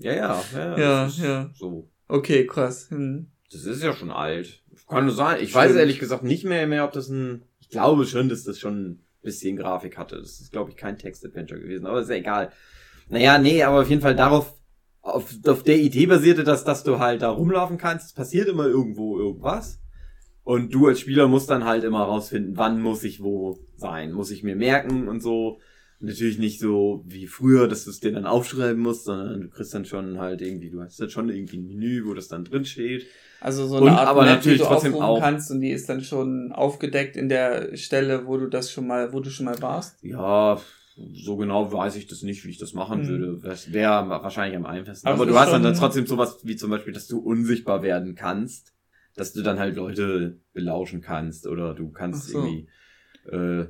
[0.00, 0.78] Ja, ja, ja.
[0.78, 1.50] Ja, ja.
[1.54, 1.90] So.
[2.06, 2.86] okay, krass.
[2.90, 3.26] Hm.
[3.50, 4.62] Das ist ja schon alt.
[4.88, 5.38] Kann nur sein.
[5.42, 5.80] Ich weiß Stimmt.
[5.80, 7.42] ehrlich gesagt nicht mehr, mehr, ob das ein.
[7.60, 10.16] Ich glaube schon, dass das schon ein bisschen Grafik hatte.
[10.20, 12.52] Das ist, glaube ich, kein Text-Adventure gewesen, aber ist ja egal.
[13.08, 14.54] Naja, nee, aber auf jeden Fall darauf,
[15.14, 18.06] auf, auf der Idee basierte das, dass du halt da rumlaufen kannst.
[18.06, 19.80] Es passiert immer irgendwo irgendwas.
[20.44, 24.12] Und du als Spieler musst dann halt immer rausfinden, wann muss ich wo sein.
[24.12, 25.58] Muss ich mir merken und so.
[26.00, 29.74] Natürlich nicht so wie früher, dass du es dir dann aufschreiben musst, sondern du kriegst
[29.74, 32.64] dann schon halt irgendwie, du hast dann schon irgendwie ein Menü, wo das dann drin
[32.64, 33.06] steht.
[33.40, 35.60] Also so Und eine Art aber Map, natürlich die du trotzdem aufrufen auch- kannst und
[35.60, 39.28] die ist dann schon aufgedeckt in der Stelle, wo du das schon mal, wo du
[39.30, 39.96] schon mal warst.
[40.02, 40.60] Ja,
[41.12, 43.08] so genau weiß ich das nicht, wie ich das machen Mhm.
[43.08, 43.40] würde.
[43.42, 45.06] Das wäre wahrscheinlich am einfachsten.
[45.06, 48.74] Aber Aber, du hast dann, trotzdem sowas wie zum Beispiel, dass du unsichtbar werden kannst.
[49.14, 52.38] Dass du dann halt Leute belauschen kannst oder du kannst so.
[52.38, 52.68] irgendwie,
[53.26, 53.66] äh,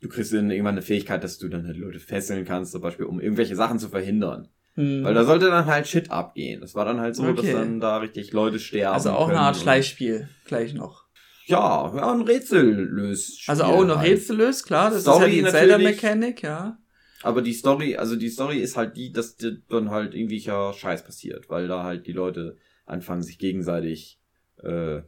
[0.00, 3.06] du kriegst dann irgendwann eine Fähigkeit, dass du dann halt Leute fesseln kannst, zum Beispiel,
[3.06, 4.48] um irgendwelche Sachen zu verhindern.
[4.74, 5.04] Hm.
[5.04, 6.60] Weil da sollte dann halt Shit abgehen.
[6.60, 7.34] Das war dann halt so, Okay.
[7.36, 8.94] dass dann da richtig Leute sterben.
[8.94, 11.04] also auch eine Art Schleichspiel gleich noch.
[11.50, 13.44] Ja, ja, ein Rätsellös.
[13.46, 15.50] Also auch noch Rätsel löst, klar, das Story ist ja die.
[15.50, 16.78] Zelda-Mechanik, ja.
[17.22, 19.36] Aber die Story, also die Story ist halt die, dass
[19.68, 24.18] dann halt irgendwelcher Scheiß passiert, weil da halt die Leute anfangen, sich gegenseitig,
[24.62, 25.02] äh, ja,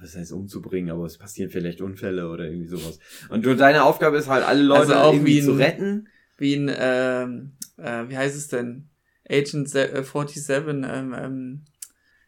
[0.00, 2.98] was heißt umzubringen, aber es passieren vielleicht Unfälle oder irgendwie sowas.
[3.28, 6.08] Und du, deine Aufgabe ist halt, alle Leute Also auch irgendwie wie ein- zu retten.
[6.38, 8.88] Wie ein, ähm, äh, wie heißt es denn?
[9.28, 11.64] Agent Se- äh, 47, ähm, ähm,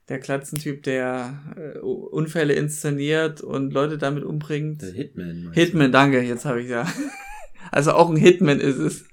[0.09, 4.83] der Klatzentyp, der äh, Unfälle inszeniert und Leute damit umbringt.
[4.83, 5.51] Der Hitman.
[5.55, 6.87] Hitman, danke, jetzt habe ich ja.
[7.73, 9.05] Also auch ein Hitman ist es.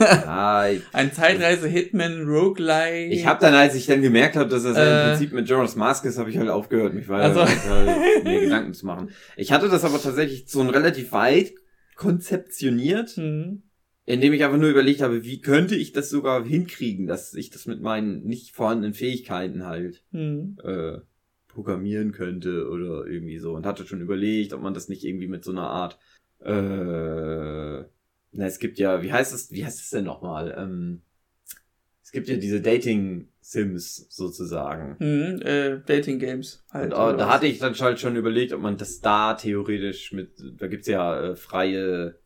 [0.00, 3.06] Ah, ich Ein Zeitreise-Hitman, Roguelike.
[3.14, 4.80] ich habe dann, als ich dann gemerkt habe, dass das Äh.
[5.04, 8.40] im Prinzip mit Jonas Mask ist, habe ich halt aufgehört, mich weiter Also- halt, mir
[8.40, 9.10] Gedanken zu machen.
[9.36, 11.52] Ich hatte das aber tatsächlich so ein relativ weit
[11.94, 13.10] konzeptioniert.
[13.10, 13.62] Hm.
[14.06, 17.66] Indem ich einfach nur überlegt habe, wie könnte ich das sogar hinkriegen, dass ich das
[17.66, 20.56] mit meinen nicht vorhandenen Fähigkeiten halt Hm.
[20.64, 20.98] äh,
[21.48, 25.44] programmieren könnte oder irgendwie so und hatte schon überlegt, ob man das nicht irgendwie mit
[25.44, 25.98] so einer Art
[26.40, 27.84] äh,
[28.32, 30.54] na, es gibt ja, wie heißt es, wie heißt es denn nochmal?
[30.56, 31.02] Ähm,
[32.02, 34.96] es gibt ja diese Dating-Sims sozusagen.
[34.98, 36.92] Hm, äh, Dating Games halt.
[36.92, 37.28] Und, äh, da was?
[37.28, 41.30] hatte ich dann halt schon überlegt, ob man das da theoretisch mit, da gibt's ja
[41.30, 42.18] äh, freie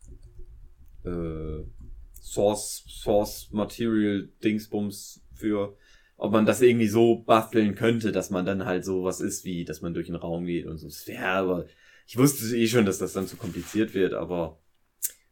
[1.05, 1.65] äh,
[2.21, 5.77] Source, Source Material Dingsbums für,
[6.17, 9.65] ob man das irgendwie so basteln könnte, dass man dann halt so was ist, wie,
[9.65, 10.87] dass man durch den Raum geht und so.
[10.87, 11.67] Das wäre aber,
[12.07, 14.59] ich wusste eh schon, dass das dann zu kompliziert wird, aber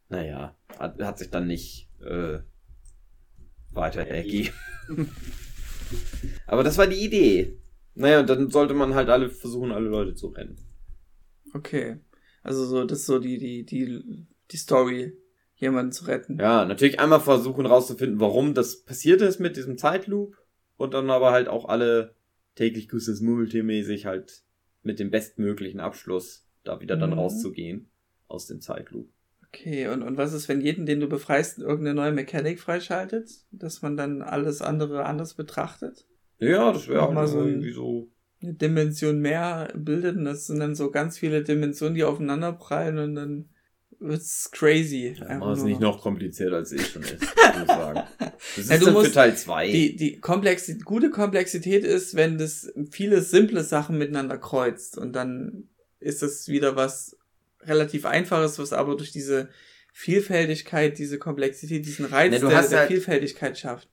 [0.08, 2.40] naja, hat, hat sich dann nicht äh,
[3.70, 4.52] weiter ergeben.
[6.46, 7.58] aber das war die Idee.
[7.94, 10.56] Naja, und dann sollte man halt alle versuchen, alle Leute zu rennen.
[11.54, 11.98] Okay.
[12.42, 15.12] Also so, das ist so die, die, die, die Story,
[15.62, 16.38] jemanden zu retten.
[16.38, 20.36] Ja, natürlich einmal versuchen rauszufinden, warum das passiert ist mit diesem Zeitloop
[20.76, 22.14] und dann aber halt auch alle
[22.54, 24.42] täglich grüßt multimäßig halt
[24.82, 27.18] mit dem bestmöglichen Abschluss da wieder dann Mhm.
[27.18, 27.90] rauszugehen
[28.28, 29.08] aus dem Zeitloop.
[29.48, 33.30] Okay, und, und was ist, wenn jeden, den du befreist, irgendeine neue Mechanik freischaltet?
[33.50, 36.06] Dass man dann alles andere anders betrachtet?
[36.38, 38.10] Ja, das wäre Auch mal mal so irgendwie so.
[38.40, 42.98] Eine Dimension mehr bildet und das sind dann so ganz viele Dimensionen, die aufeinander prallen
[42.98, 43.50] und dann
[44.02, 45.14] wird's crazy.
[45.18, 46.00] Ja, mach es nicht noch.
[46.02, 48.02] komplizierter als ich schon ist, würde ich sagen.
[48.18, 49.70] Das ist Ja, für Teil 2.
[49.70, 55.68] Die, die Komplexität, gute Komplexität ist, wenn das viele simple Sachen miteinander kreuzt und dann
[56.00, 57.16] ist es wieder was
[57.62, 59.48] relativ Einfaches, was aber durch diese
[59.92, 63.88] Vielfältigkeit, diese Komplexität, diesen Reiz Ne, du der, der halt- Vielfältigkeit schafft.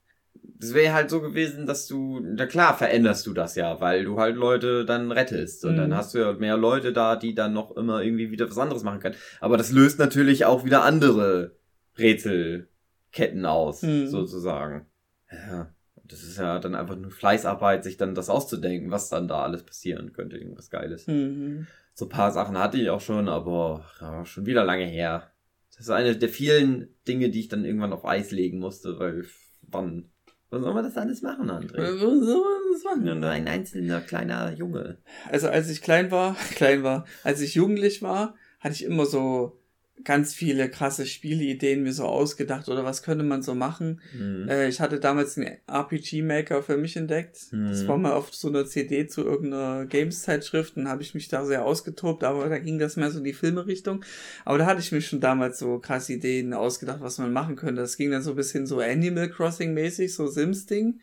[0.61, 4.19] Das wäre halt so gewesen, dass du, na klar, veränderst du das ja, weil du
[4.19, 5.63] halt Leute dann rettest.
[5.63, 5.77] Und Mhm.
[5.77, 8.83] dann hast du ja mehr Leute da, die dann noch immer irgendwie wieder was anderes
[8.83, 9.15] machen können.
[9.39, 11.55] Aber das löst natürlich auch wieder andere
[11.97, 14.07] Rätselketten aus, Mhm.
[14.07, 14.85] sozusagen.
[15.31, 15.73] Ja.
[16.03, 19.61] Das ist ja dann einfach nur Fleißarbeit, sich dann das auszudenken, was dann da alles
[19.63, 21.05] passieren könnte, irgendwas Geiles.
[21.05, 21.67] Mhm.
[21.93, 25.31] So ein paar Sachen hatte ich auch schon, aber ja, schon wieder lange her.
[25.71, 29.23] Das ist eine der vielen Dinge, die ich dann irgendwann auf Eis legen musste, weil
[29.61, 30.09] wann,
[30.49, 31.99] wann soll man das alles machen, André?
[31.99, 33.03] Wo soll man das machen?
[33.05, 34.97] Nur nur ein einzelner kleiner Junge.
[35.29, 39.58] Also als ich klein war, klein war, als ich jugendlich war, hatte ich immer so
[40.03, 44.01] ganz viele krasse Spieleideen mir so ausgedacht oder was könnte man so machen.
[44.11, 44.47] Hm.
[44.47, 47.51] Äh, ich hatte damals einen RPG-Maker für mich entdeckt.
[47.51, 47.67] Mhm.
[47.67, 51.45] Das war mal auf so einer CD zu irgendeiner Games-Zeitschrift und habe ich mich da
[51.45, 54.03] sehr ausgetobt, aber da ging das mehr so in die Filme-Richtung.
[54.45, 57.81] Aber da hatte ich mir schon damals so krasse Ideen ausgedacht, was man machen könnte.
[57.81, 60.99] Das ging dann so ein bisschen so Animal Crossing-mäßig, so Sims-Ding.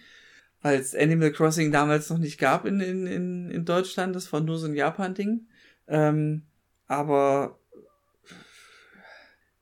[0.63, 4.17] Weil es Animal Crossing damals noch nicht gab in, in, in, in Deutschland.
[4.17, 5.47] Das war nur so ein Japan-Ding.
[5.87, 6.43] Ähm,
[6.87, 7.59] aber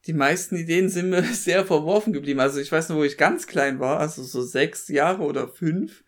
[0.06, 2.40] die meisten Ideen sind mir sehr verworfen geblieben.
[2.40, 6.04] Also ich weiß noch, wo ich ganz klein war, also so sechs Jahre oder fünf.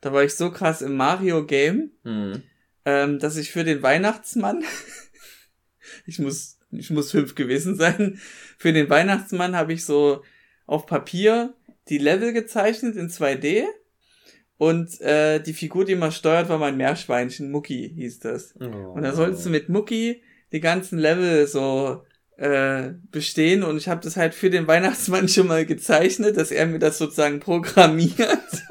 [0.00, 2.42] Da war ich so krass im Mario-Game, Hm.
[2.84, 4.62] ähm, dass ich für den Weihnachtsmann,
[6.06, 8.18] ich muss, ich muss fünf gewesen sein,
[8.56, 10.22] für den Weihnachtsmann habe ich so
[10.66, 11.54] auf Papier
[11.88, 13.64] die Level gezeichnet in 2D
[14.56, 18.52] und äh, die Figur, die man steuert, war mein Meerschweinchen, Mucki hieß das.
[18.92, 20.22] Und da sollst du mit Mucki
[20.52, 22.04] die ganzen Level so
[22.40, 26.66] äh, bestehen und ich habe das halt für den Weihnachtsmann schon mal gezeichnet, dass er
[26.66, 28.16] mir das sozusagen programmiert.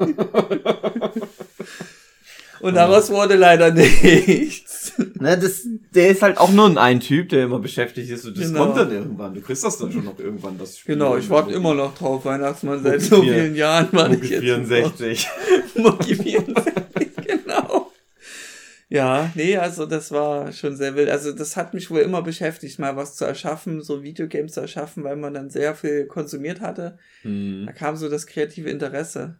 [2.60, 4.92] und daraus wurde leider nichts.
[5.20, 5.62] Na, das,
[5.94, 8.64] der ist halt auch nur ein Typ, der immer beschäftigt ist und das Genau.
[8.64, 9.34] kommt dann irgendwann.
[9.34, 10.96] Du kriegst das dann schon noch irgendwann, das Spiel.
[10.96, 14.40] Genau, ich warte immer noch drauf, Weihnachtsmann, seit Mucki so vielen Jahren war ich jetzt
[14.40, 15.28] 64.
[15.76, 16.79] Mucki 64, genau.
[18.92, 21.10] Ja, nee, also das war schon sehr wild.
[21.10, 25.04] Also das hat mich wohl immer beschäftigt, mal was zu erschaffen, so Videogames zu erschaffen,
[25.04, 26.98] weil man dann sehr viel konsumiert hatte.
[27.22, 27.66] Hm.
[27.66, 29.38] Da kam so das kreative Interesse.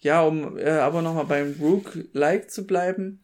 [0.00, 3.20] Ja, um äh, aber nochmal beim Rook-like zu bleiben.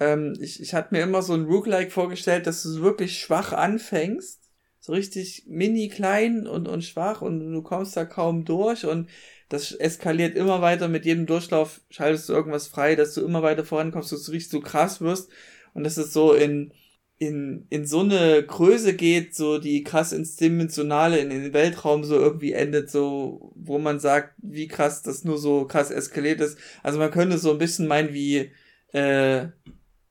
[0.00, 3.52] Ähm, ich, ich hatte mir immer so ein Rook-like vorgestellt, dass du so wirklich schwach
[3.52, 4.40] anfängst.
[4.80, 9.08] So richtig mini klein und, und schwach und du kommst da kaum durch und
[9.52, 10.88] das eskaliert immer weiter.
[10.88, 14.50] Mit jedem Durchlauf schaltest du irgendwas frei, dass du immer weiter vorankommst, dass du richtig
[14.50, 15.30] so krass wirst.
[15.74, 16.72] Und dass es so in,
[17.18, 22.16] in, in so eine Größe geht, so die krass ins Dimensionale, in den Weltraum so
[22.16, 26.56] irgendwie endet, so, wo man sagt, wie krass das nur so krass eskaliert ist.
[26.82, 28.52] Also man könnte so ein bisschen meinen wie,
[28.94, 29.48] äh,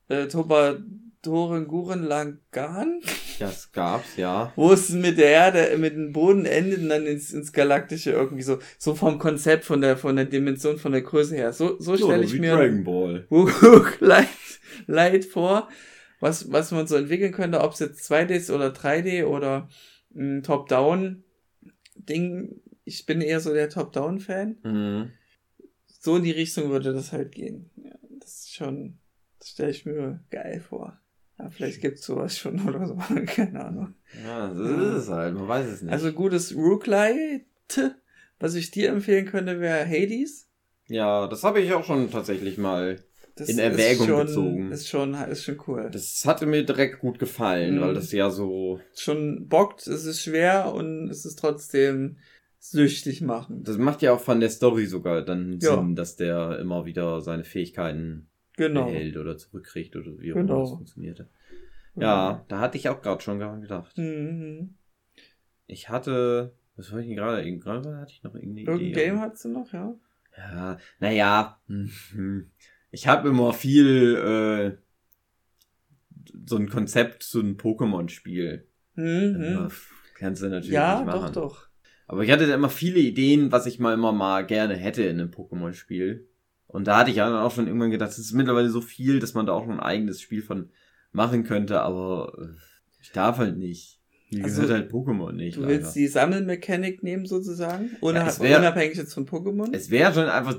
[0.07, 0.77] äh, Toba
[1.21, 3.01] Doren Guren Langan,
[3.39, 4.51] Das gab's, ja.
[4.55, 8.41] wo es mit der Erde, mit dem Boden endet und dann ins, ins Galaktische irgendwie
[8.41, 11.53] so, so vom Konzept, von der, von der Dimension, von der Größe her.
[11.53, 13.27] So, so stelle ich mir Dragon Ball.
[13.99, 14.27] Light,
[14.87, 15.69] Light vor,
[16.19, 19.69] was, was man so entwickeln könnte, ob es jetzt 2D ist oder 3D oder
[20.13, 21.23] mh, Top-Down.
[21.95, 24.57] Ding, ich bin eher so der Top-Down-Fan.
[24.63, 25.11] Mhm.
[25.87, 27.69] So in die Richtung würde das halt gehen.
[27.75, 28.97] Ja, das ist schon,
[29.37, 31.00] das stelle ich mir geil vor.
[31.41, 32.95] Ja, vielleicht gibt's sowas schon oder so.
[33.25, 33.95] Keine Ahnung.
[34.25, 35.33] Ja, so ist es halt.
[35.35, 35.91] Man weiß es nicht.
[35.91, 37.45] Also gutes Rooklight.
[38.39, 40.47] Was ich dir empfehlen könnte, wäre Hades.
[40.87, 42.99] ja, das habe ich auch schon tatsächlich mal.
[43.35, 44.71] Das In Erwägung ist schon, gezogen.
[44.71, 45.89] Ist schon, ist schon cool.
[45.91, 47.81] Das hatte mir direkt gut gefallen, Mhm.
[47.81, 48.79] weil das ja so.
[48.95, 52.17] schon bockt, es ist schwer und es ist trotzdem
[52.59, 53.63] süchtig machen.
[53.63, 55.75] Das macht ja auch von der Story sogar dann Ja.
[55.77, 58.27] Sinn, dass der immer wieder seine Fähigkeiten
[58.67, 58.85] Genau.
[58.85, 60.53] behält oder zurückkriegt oder wie auch Genau.
[60.53, 61.29] immer das funktionierte.
[61.95, 63.97] Ja, da hatte ich auch gerade schon daran gedacht.
[63.97, 64.75] Mhm.
[65.67, 66.53] Ich hatte.
[66.75, 67.57] Was wollte ich denn gerade?
[67.59, 69.05] Gerade hatte ich noch irgendeine Irgendein Idee.
[69.05, 69.93] Game hast du noch, ja?
[70.37, 71.61] Ja, naja.
[71.67, 72.51] hm,
[72.91, 74.77] Ich habe immer viel äh,
[76.45, 78.67] so ein Konzept, so ein Pokémon-Spiel.
[78.95, 79.41] Mhm.
[79.43, 79.69] Ja,
[80.15, 81.33] kannst du natürlich Ja, nicht machen.
[81.33, 81.67] doch, doch.
[82.07, 85.19] Aber ich hatte da immer viele Ideen, was ich mal immer mal gerne hätte in
[85.19, 86.27] einem Pokémon-Spiel.
[86.71, 89.33] Und da hatte ich dann auch schon irgendwann gedacht, es ist mittlerweile so viel, dass
[89.33, 90.69] man da auch noch ein eigenes Spiel von
[91.11, 92.47] machen könnte, aber äh,
[93.01, 93.99] ich darf halt nicht.
[94.33, 95.57] Mir Also, gehört halt Pokémon nicht.
[95.57, 95.73] Du leider.
[95.73, 97.89] willst die Sammelmechanik nehmen sozusagen?
[97.99, 99.73] Unab Ja, wär- unabhängig jetzt von Pokémon?
[99.73, 100.57] es wäre schon einfach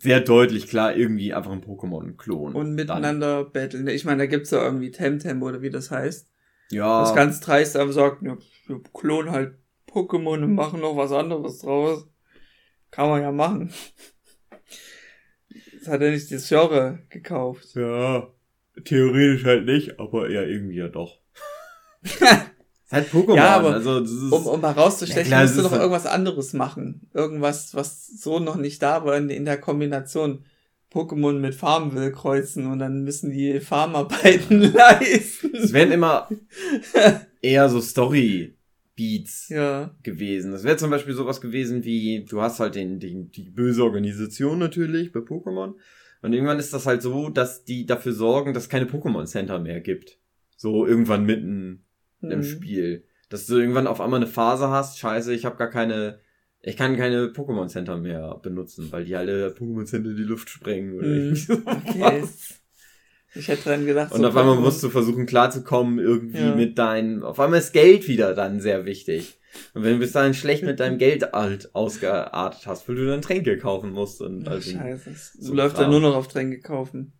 [0.00, 2.54] sehr deutlich klar, irgendwie einfach ein Pokémon-Klon.
[2.54, 3.88] Und miteinander battlen.
[3.88, 6.28] Ich meine, da gibt's ja irgendwie Temtem oder wie das heißt.
[6.70, 6.78] Dann.
[6.78, 7.00] Ja.
[7.00, 8.36] Das ganz dreist aber sagt, ja,
[8.68, 9.54] wir klonen halt
[9.90, 12.06] Pokémon und machen noch was anderes draus.
[12.92, 13.70] Kann man ja machen.
[15.82, 17.74] Das hat er nicht das Genre gekauft.
[17.74, 18.28] Ja,
[18.84, 21.18] theoretisch halt nicht, aber ja, irgendwie ja doch.
[22.90, 25.70] halt Pokémon, Ja, aber also das ist, Um, um herauszustechen, Ja, klar, musst du noch
[25.72, 27.08] halt- irgendwas anderes machen.
[27.14, 30.44] Irgendwas, was so noch nicht da war in, in der Kombination.
[30.92, 35.54] Pokémon mit Farmville kreuzen und dann müssen die Farmarbeiten leisten.
[35.54, 36.28] es wären immer
[37.40, 37.80] eher so
[38.96, 39.94] Story-Beats Ja.
[40.02, 40.52] gewesen.
[40.52, 44.58] Das wäre zum Beispiel sowas gewesen wie, du hast halt den, den, die böse Organisation
[44.58, 45.74] natürlich bei Pokémon.
[46.22, 49.58] Und irgendwann ist das halt so, dass die dafür sorgen, dass es keine Pokémon Center
[49.58, 50.18] mehr gibt.
[50.56, 51.84] So irgendwann mitten
[52.20, 52.42] im Mhm.
[52.44, 53.04] Spiel.
[53.28, 56.20] Dass du irgendwann auf einmal eine Phase hast, scheiße, ich habe gar keine,
[56.60, 60.48] ich kann keine Pokémon Center mehr benutzen, weil die alle Pokémon Center in die Luft
[60.50, 61.14] sprengen oder Mhm.
[61.14, 61.36] irgendwie
[62.26, 62.38] so.
[63.34, 66.54] Ich hätte dran gedacht, Und so auf einmal musst du versuchen klarzukommen irgendwie Ja.
[66.54, 69.38] mit deinem, auf einmal ist Geld wieder dann sehr wichtig.
[69.74, 73.20] Und wenn du bis dahin schlecht mit deinem Geld alt ausgeartet hast, weil du dann
[73.22, 75.10] Tränke kaufen musst und also, Scheiße.
[75.10, 77.12] Es so läuft dann nur noch auf Tränke kaufen.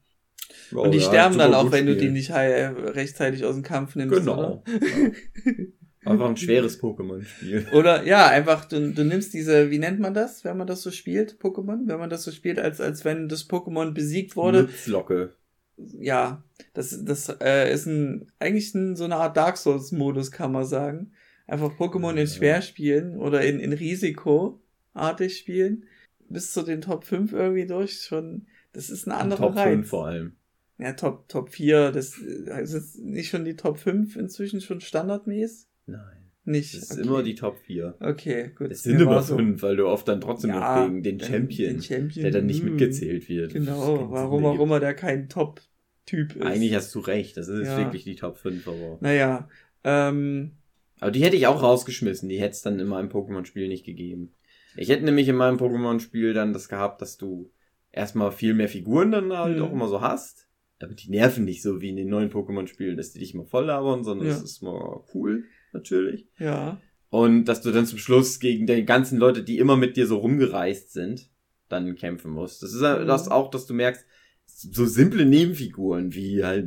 [0.75, 3.62] oh, und die ja, sterben dann auch, wenn du die nicht heil- rechtzeitig aus dem
[3.62, 4.14] Kampf nimmst.
[4.18, 4.62] Genau.
[4.66, 6.11] Ja.
[6.11, 7.66] Einfach ein schweres Pokémon-Spiel.
[7.72, 8.05] Oder?
[8.05, 11.37] ja, einfach, du, du nimmst diese, wie nennt man das, wenn man das so spielt,
[11.40, 11.87] Pokémon?
[11.87, 14.64] Wenn man das so spielt, als, als wenn das Pokémon besiegt wurde.
[14.64, 15.35] Blitzlocke.
[15.76, 16.42] Ja,
[16.74, 21.12] das, das äh, ist ein, eigentlich ein, so eine Art Dark Souls-Modus, kann man sagen.
[21.46, 25.85] Einfach Pokémon in schwer spielen oder in, in Risikoartig spielen.
[26.28, 28.02] Bis zu den Top 5 irgendwie durch.
[28.02, 29.68] Schon, das ist ein anderer Top Reiz.
[29.68, 30.37] 5 vor allem.
[30.78, 34.80] Ja, Top, Top 4, das äh, ist jetzt nicht schon die Top 5 inzwischen schon
[34.80, 35.68] standardmäßig?
[35.87, 36.21] Nein.
[36.44, 36.74] Nicht.
[36.74, 37.02] Es ist okay.
[37.07, 37.94] immer die Top 4.
[38.00, 38.70] Okay, gut.
[38.72, 41.74] Es sind immer so- 5, weil du oft dann trotzdem Ja, noch gegen den Champion,
[41.74, 42.70] den Champion, der dann nicht hm.
[42.70, 43.52] mitgezählt wird.
[43.52, 46.42] Genau, Das warum auch immer der kein Top-Typ ist.
[46.42, 47.78] Eigentlich hast du recht, das ist Ja.
[47.78, 48.98] wirklich die Top 5, aber.
[49.00, 49.48] Naja,
[49.85, 50.52] ähm,
[51.00, 54.33] Aber die hätte ich auch rausgeschmissen, die hätte es dann in meinem Pokémon-Spiel nicht gegeben.
[54.76, 57.50] Ich hätte nämlich in meinem Pokémon-Spiel dann das gehabt, dass du
[57.90, 59.64] erstmal viel mehr Figuren dann halt Mhm.
[59.64, 60.46] auch immer so hast.
[60.81, 63.66] Aber die nerven nicht so wie in den neuen Pokémon-Spielen, dass die dich immer voll
[63.66, 64.35] labern, sondern Ja.
[64.35, 66.26] es ist mal cool, natürlich.
[66.38, 66.80] ja.
[67.11, 70.16] Und dass du dann zum Schluss gegen die ganzen Leute, die immer mit dir so
[70.16, 71.28] rumgereist sind,
[71.68, 72.62] dann kämpfen musst.
[72.62, 73.06] Das ist Mhm.
[73.06, 74.06] das auch, dass du merkst,
[74.46, 76.66] so simple Nebenfiguren wie halt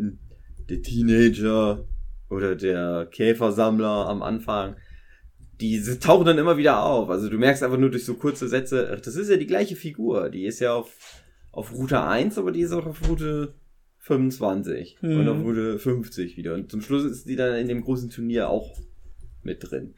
[0.69, 1.87] der Teenager
[2.29, 4.75] oder der Käfersammler am Anfang,
[5.61, 7.09] die tauchen dann immer wieder auf.
[7.09, 9.75] Also du merkst einfach nur durch so kurze Sätze, ach, das ist ja die gleiche
[9.75, 10.29] Figur.
[10.29, 10.95] Die ist ja auf,
[11.53, 13.55] auf Route 1, aber die ist auch auf Route
[13.97, 15.19] 25 Mhm.
[15.19, 16.53] und auf Route 50 wieder.
[16.53, 18.77] Und zum Schluss ist die dann in dem großen Turnier auch
[19.45, 19.93] mit drin.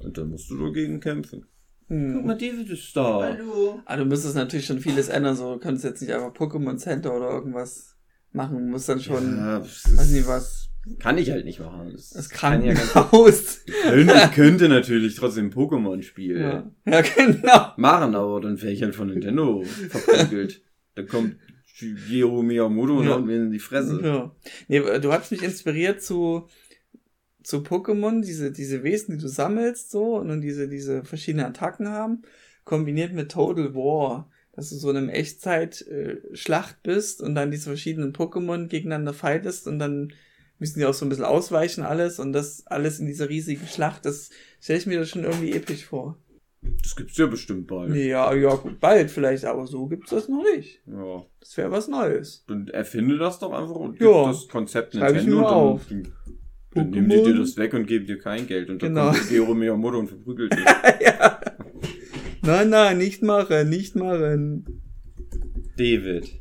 [0.00, 1.46] Und dann musst du dagegen kämpfen.
[1.88, 2.26] Guck Hm.
[2.26, 3.04] mal, David ist da.
[3.06, 6.76] Aber Ah, du müsstest natürlich schon vieles ändern, so du könntest jetzt nicht einfach Pokémon
[6.76, 7.96] Center oder irgendwas
[8.32, 11.90] machen, du musst dann schon, Ja, weiß nicht was, kann ich halt nicht machen.
[11.92, 13.60] Das, das kann ja ganz, Krankenhaus.
[13.84, 16.70] könnte, ich könnte natürlich trotzdem ein Pokémon-Spiel Ja.
[16.86, 17.72] ja, genau.
[17.76, 20.62] machen, aber dann wäre ich halt von Nintendo verprügelt.
[20.96, 23.14] dann kommt Shigeru Miyamoto und Ja.
[23.14, 24.00] haut mir in die Fresse.
[24.02, 24.34] Ja.
[24.66, 26.48] Nee, du hast mich inspiriert zu,
[27.46, 31.88] zu Pokémon, diese, diese Wesen, die du sammelst, so, und dann diese, diese verschiedenen Attacken
[31.88, 32.22] haben,
[32.64, 34.28] kombiniert mit Total War.
[34.52, 39.78] Dass du so in einem Echtzeit-Schlacht bist und dann diese verschiedenen Pokémon gegeneinander fightest und
[39.78, 40.12] dann
[40.58, 44.06] müssen die auch so ein bisschen ausweichen alles und das alles in dieser riesigen Schlacht,
[44.06, 44.30] das
[44.60, 46.16] stelle ich mir das schon irgendwie episch vor.
[46.82, 47.94] Das gibt's ja bestimmt bald.
[47.94, 50.80] Ja, ja, gut, bald vielleicht, aber so gibt's das noch nicht.
[50.86, 51.24] Ja.
[51.38, 52.42] Das wäre was Neues.
[52.48, 54.24] Dann erfinde das doch einfach und Ja.
[54.24, 55.86] gib das Konzept Schreib ich Nintendo mir und auf.
[55.88, 56.08] dann,
[56.76, 59.10] dann nehmen die dir das weg und geben dir kein Geld und dann Genau.
[59.10, 60.64] kommt Gero Miyamoto und verprügelt dich.
[61.00, 61.40] ja.
[62.42, 64.82] Nein, nein, nicht machen, nicht machen.
[65.76, 66.40] David,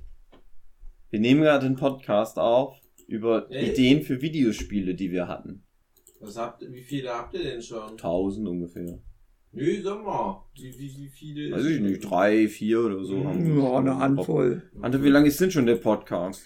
[1.09, 3.77] wir nehmen gerade den Podcast auf über Echt?
[3.77, 5.63] Ideen für Videospiele, die wir hatten.
[6.19, 7.97] Was habt ihr, wie viele habt ihr denn schon?
[7.97, 8.99] Tausend ungefähr.
[9.51, 10.43] Nö, sag mal.
[10.55, 11.51] Wie, wie, wie viele?
[11.55, 13.23] Weiß ich nicht, drei, vier oder so.
[13.23, 13.63] haben wir.
[13.63, 14.63] Ja, eine Handvoll.
[14.81, 16.43] Ante, wie lange ist denn schon der Podcast?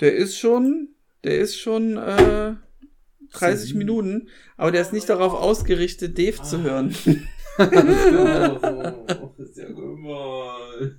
[0.00, 0.88] Der ist schon,
[1.24, 2.54] der ist schon äh,
[3.32, 3.78] 30 Sieben.
[3.78, 6.94] Minuten, aber der ist nicht darauf ausgerichtet, Dave zu hören.
[7.58, 10.96] Oh, ist ja gemein.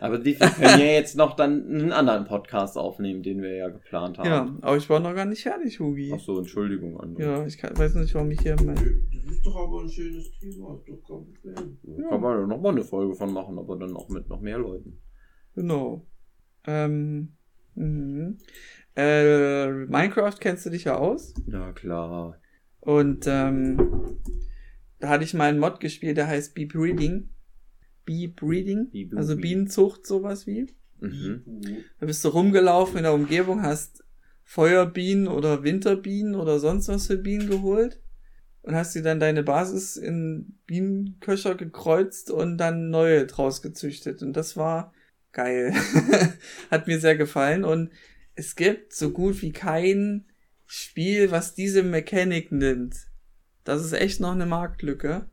[0.00, 3.68] Aber die wir können ja jetzt noch dann einen anderen Podcast aufnehmen, den wir ja
[3.68, 4.28] geplant haben.
[4.28, 6.12] Ja, aber ich war noch gar nicht fertig, Hugi.
[6.14, 7.00] Ach so, Entschuldigung.
[7.00, 7.22] André.
[7.22, 8.74] Ja, ich kann, weiß nicht, warum ich hier mein.
[8.74, 12.02] Das ist doch aber ein schönes Thema, ist doch kein Problem.
[12.02, 14.58] Da Kann man noch mal eine Folge von machen, aber dann auch mit noch mehr
[14.58, 15.00] Leuten.
[15.54, 16.06] Genau.
[16.66, 17.36] Ähm,
[17.74, 18.38] mhm.
[18.96, 21.34] Äh, Minecraft kennst du dich ja aus.
[21.46, 22.40] Ja, klar.
[22.80, 24.18] Und ähm,
[24.98, 27.30] da hatte ich mal einen Mod gespielt, der heißt Bee Breeding.
[28.04, 29.36] Bee Breeding, Bee also.
[29.36, 30.66] Bienenzucht, sowas wie.
[31.00, 31.42] Mhm.
[31.98, 34.04] Da bist du rumgelaufen in der Umgebung, hast
[34.44, 38.00] Feuerbienen oder Winterbienen oder sonst was für Bienen geholt
[38.62, 44.22] und hast dir dann deine Basis in Bienenköcher gekreuzt und dann neue draus gezüchtet.
[44.22, 44.92] Und das war
[45.32, 45.74] geil.
[46.70, 47.64] Hat mir sehr gefallen.
[47.64, 47.90] Und
[48.34, 50.24] es gibt so gut wie kein
[50.66, 52.96] Spiel, was diese Mechanik nimmt.
[53.64, 55.26] Das ist echt noch eine Marktlücke.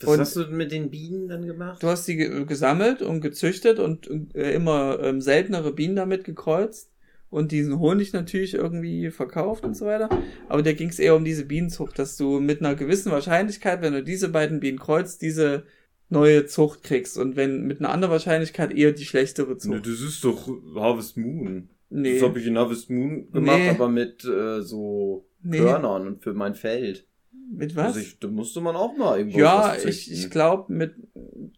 [0.00, 1.82] Was Und- hast du mit den Bienen dann gemacht?
[1.82, 6.90] Du hast die ge gesammelt und gezüchtet und äh, immer ähm, seltenere Bienen damit gekreuzt
[7.30, 10.10] und diesen Honig natürlich irgendwie verkauft und so weiter.
[10.48, 13.94] Aber da ging es eher um diese Bienenzucht, dass du mit einer gewissen Wahrscheinlichkeit, wenn
[13.94, 15.64] du diese beiden Bienen kreuzt, diese
[16.10, 19.86] neue Zucht kriegst und wenn mit einer anderen Wahrscheinlichkeit eher die schlechtere Ne, Zucht.
[19.86, 21.70] das ist doch Harvest Moon.
[21.96, 23.70] Nee, Das habe ich in Harvest Moon gemacht, Nee.
[23.70, 25.58] aber mit äh, so nee.
[25.58, 27.06] Körnern und für mein Feld.
[27.52, 27.86] Mit was?
[27.88, 30.94] Also ich, da musste man auch mal irgendwo ja, was ich, ich glaube, mit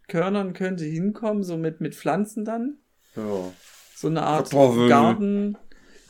[0.07, 2.77] Körnern könnte hinkommen, so mit, mit Pflanzen dann.
[3.15, 3.51] Ja.
[3.95, 4.87] So eine Art Kartoffeln.
[4.89, 5.57] Garten.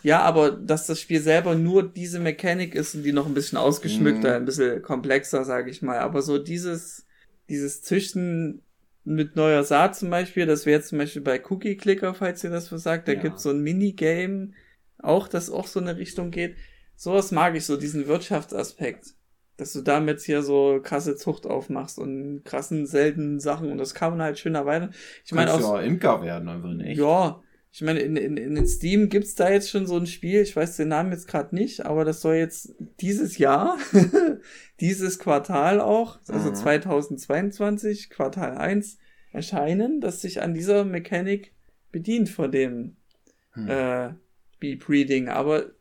[0.03, 3.57] Ja, aber dass das Spiel selber nur diese Mechanik ist und die noch ein bisschen
[3.57, 4.35] ausgeschmückter, Mhm.
[4.35, 5.99] ein bisschen komplexer, sage ich mal.
[5.99, 7.05] Aber so dieses,
[7.49, 8.61] dieses Züchten
[9.03, 12.71] mit neuer Saat zum Beispiel, das wäre zum Beispiel bei Cookie Clicker, falls ihr das
[12.71, 13.19] was sagt, da Ja.
[13.21, 14.51] gibt's so ein Minigame,
[15.01, 16.55] auch, das auch so in eine Richtung geht.
[16.95, 19.13] Sowas mag ich, so diesen Wirtschaftsaspekt.
[19.57, 24.11] Dass du damit hier so krasse Zucht aufmachst und krassen, seltenen Sachen und das kann
[24.11, 24.93] man halt schön erweitern.
[25.25, 26.97] Ich meine, auch ja Imker werden einfach nicht.
[26.97, 30.55] ja, ich meine, in, in, in Steam gibt's da jetzt schon so ein Spiel, ich
[30.55, 33.77] weiß den Namen jetzt gerade nicht, aber das soll jetzt dieses Jahr,
[34.79, 36.55] dieses Quartal auch, also Mhm.
[36.55, 38.97] 2022, Quartal 1,
[39.31, 41.53] erscheinen, das sich an dieser Mechanik
[41.91, 42.95] bedient von dem
[43.51, 43.67] Hm.
[43.67, 44.13] äh,
[44.59, 45.29] Bee Breeding.
[45.29, 45.71] Aber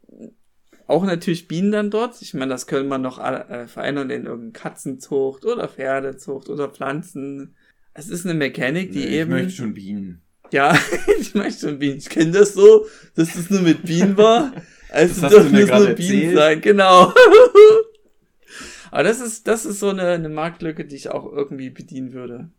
[0.87, 2.21] auch natürlich Bienen dann dort.
[2.23, 7.55] Ich meine, das können wir noch äh, verändern in irgendeine Katzenzucht oder Pferdezucht oder Pflanzen.
[7.95, 9.31] Es ist eine Mechanik, die Nee, ich eben.
[9.31, 10.23] möchte schon Bienen.
[10.51, 10.77] Ja,
[11.21, 11.99] ich möchte schon Bienen.
[11.99, 14.53] Ich kenne das so, dass es nur mit Bienen war.
[14.91, 16.37] Also Das dürfen es nur Bienen erzählt.
[16.37, 17.13] sein, genau.
[18.91, 22.51] Aber das ist, das ist so eine, eine Marktlücke, die ich auch irgendwie bedienen würde.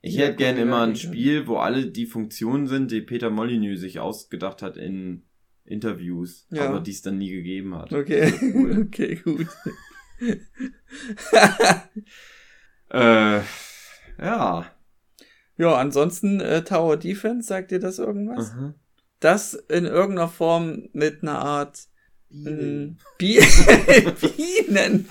[0.00, 3.78] Ich Ja, hätte gerne immer ein Spiel, wo alle die Funktionen sind, die Peter Molyneux
[3.80, 5.24] sich ausgedacht hat in
[5.66, 6.66] Interviews, Ja.
[6.70, 7.92] aber die es dann nie gegeben hat.
[7.92, 8.82] Okay, Cool.
[8.88, 9.46] okay, gut.
[12.90, 13.40] Äh,
[14.20, 14.66] ja.
[15.60, 18.54] Ja, ansonsten äh, Tower Defense, sagt dir das irgendwas?
[18.54, 18.76] Mhm.
[19.20, 21.80] Das in irgendeiner Form mit einer Art
[22.30, 22.82] Bienen.
[22.82, 23.38] Mm, Bi
[24.22, 25.10] Bienen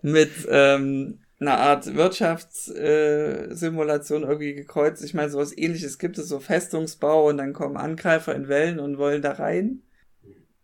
[0.00, 5.04] mit ähm, einer Art Wirtschaftssimulation äh, irgendwie gekreuzt.
[5.04, 8.96] Ich meine, sowas ähnliches gibt es, so Festungsbau und dann kommen Angreifer in Wellen und
[8.96, 9.82] wollen da rein.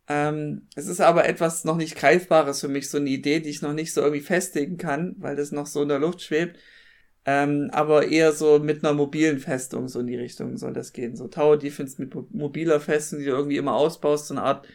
[0.09, 3.61] Ähm, es ist aber etwas noch nicht Greifbares für mich, so eine Idee, die ich
[3.61, 6.59] noch nicht so irgendwie festigen kann, weil das noch so in der Luft schwebt.
[7.27, 11.17] Ähm, aber eher so mit einer mobilen Festung, so in die Richtung soll das gehen.
[11.17, 14.67] So Tower Defense mit mo- mobiler Festung, die du irgendwie immer ausbaust, so eine Art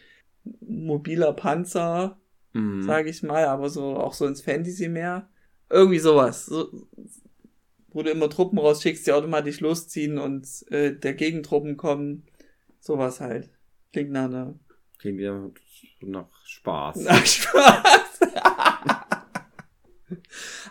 [0.60, 2.18] mobiler Panzer,
[2.52, 2.82] Mhm.
[2.82, 5.28] sage ich mal, aber so auch so ins Fantasy mehr.
[5.68, 6.46] Irgendwie sowas.
[6.46, 6.86] So,
[7.88, 12.24] wo du immer Truppen rausschickst, die automatisch losziehen und äh, der Gegentruppen kommen.
[12.78, 13.50] Sowas halt.
[13.92, 14.54] Klingt nach einer
[14.98, 15.50] Klingt ja
[16.02, 16.96] nach Spaß.
[16.98, 18.20] nach Spaß.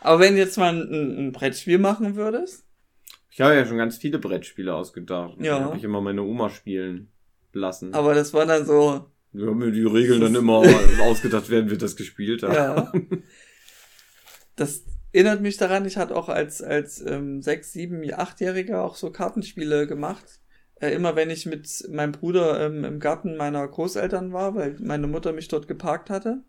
[0.02, 2.66] aber wenn du jetzt mal ein, ein Brettspiel machen würdest,
[3.32, 5.36] Ich habe ja schon ganz viele Brettspiele ausgedacht.
[5.40, 5.60] Ja.
[5.60, 7.10] Habe ich immer meine Oma spielen
[7.54, 7.94] lassen.
[7.94, 10.64] aber das war dann so Wir haben mir die Regeln dann immer
[11.02, 12.54] ausgedacht, während wir das gespielt haben.
[12.54, 12.92] Ja.
[14.56, 19.12] Das erinnert mich daran, ich hatte auch als, als ähm, sechs, sieben, achtjähriger auch so
[19.12, 20.40] Kartenspiele gemacht.
[20.76, 25.08] Äh, immer wenn ich mit meinem Bruder ähm, im Garten meiner Großeltern war, weil meine
[25.08, 26.44] Mutter mich dort geparkt hatte,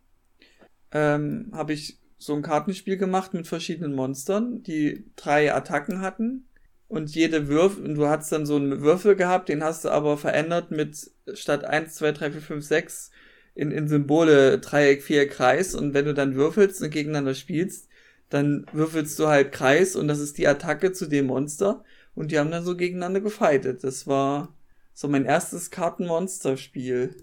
[0.90, 6.46] ähm, habe ich so ein Kartenspiel gemacht mit verschiedenen Monstern, die drei Attacken hatten.
[6.88, 10.16] Und jede Würfel, und du hast dann so einen Würfel gehabt, den hast du aber
[10.16, 13.10] verändert mit statt 1, 2, 3, 4, 5, 6
[13.54, 15.74] in, in Symbole Dreieck, Viereck, Kreis.
[15.74, 17.88] Und wenn du dann würfelst und gegeneinander spielst,
[18.28, 21.84] dann würfelst du halt Kreis und das ist die Attacke zu dem Monster.
[22.14, 23.82] Und die haben dann so gegeneinander gefightet.
[23.82, 24.54] Das war
[24.94, 27.16] so mein erstes Kartenmonsterspiel.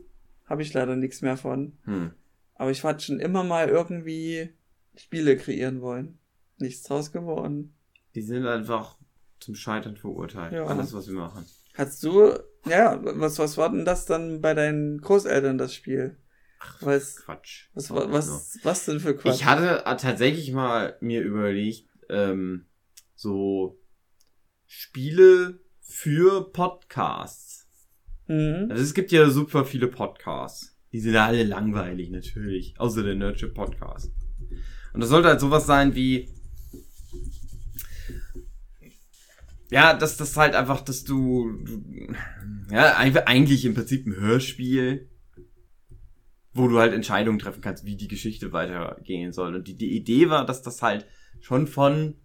[0.45, 1.73] Habe ich leider nichts mehr von.
[1.85, 2.11] Hm.
[2.55, 4.49] Aber ich hatte schon immer mal irgendwie
[4.95, 6.19] Spiele kreieren wollen.
[6.57, 7.75] Nichts draus geworden.
[8.15, 8.97] Die sind einfach
[9.39, 10.53] zum Scheitern verurteilt.
[10.53, 10.65] Ja.
[10.65, 11.45] Alles, was wir machen.
[11.73, 12.37] Hast du,
[12.67, 16.17] ja, was, was war denn das dann bei deinen Großeltern, das Spiel?
[16.79, 17.67] Was, Quatsch.
[17.73, 19.35] was, was, was, was denn für Quatsch?
[19.35, 22.67] Ich hatte tatsächlich mal mir überlegt, ähm,
[23.15, 23.79] so
[24.65, 27.67] Spiele für Podcasts.
[28.27, 28.67] Mhm.
[28.69, 30.77] Also es gibt ja super viele Podcasts.
[30.93, 32.75] Die sind ja alle langweilig, natürlich.
[32.77, 34.11] Außer der Nerdship Podcast.
[34.93, 36.29] Und das sollte halt sowas sein wie.
[39.69, 41.51] Ja, dass das halt einfach, dass du.
[42.69, 45.09] ja, eigentlich im Prinzip ein Hörspiel,
[46.53, 49.55] wo du halt Entscheidungen treffen kannst, wie die Geschichte weitergehen soll.
[49.55, 51.07] Und die, die Idee war, dass das halt
[51.41, 52.15] schon von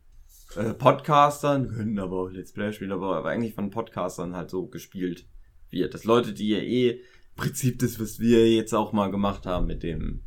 [0.57, 4.67] äh, Podcastern, können aber auch Let's Play spielen, aber, aber eigentlich von Podcastern halt so
[4.67, 5.27] gespielt
[5.71, 5.95] wird.
[5.95, 7.01] Dass Leute, die ja eh
[7.35, 10.25] Prinzip das, was wir jetzt auch mal gemacht haben mit dem,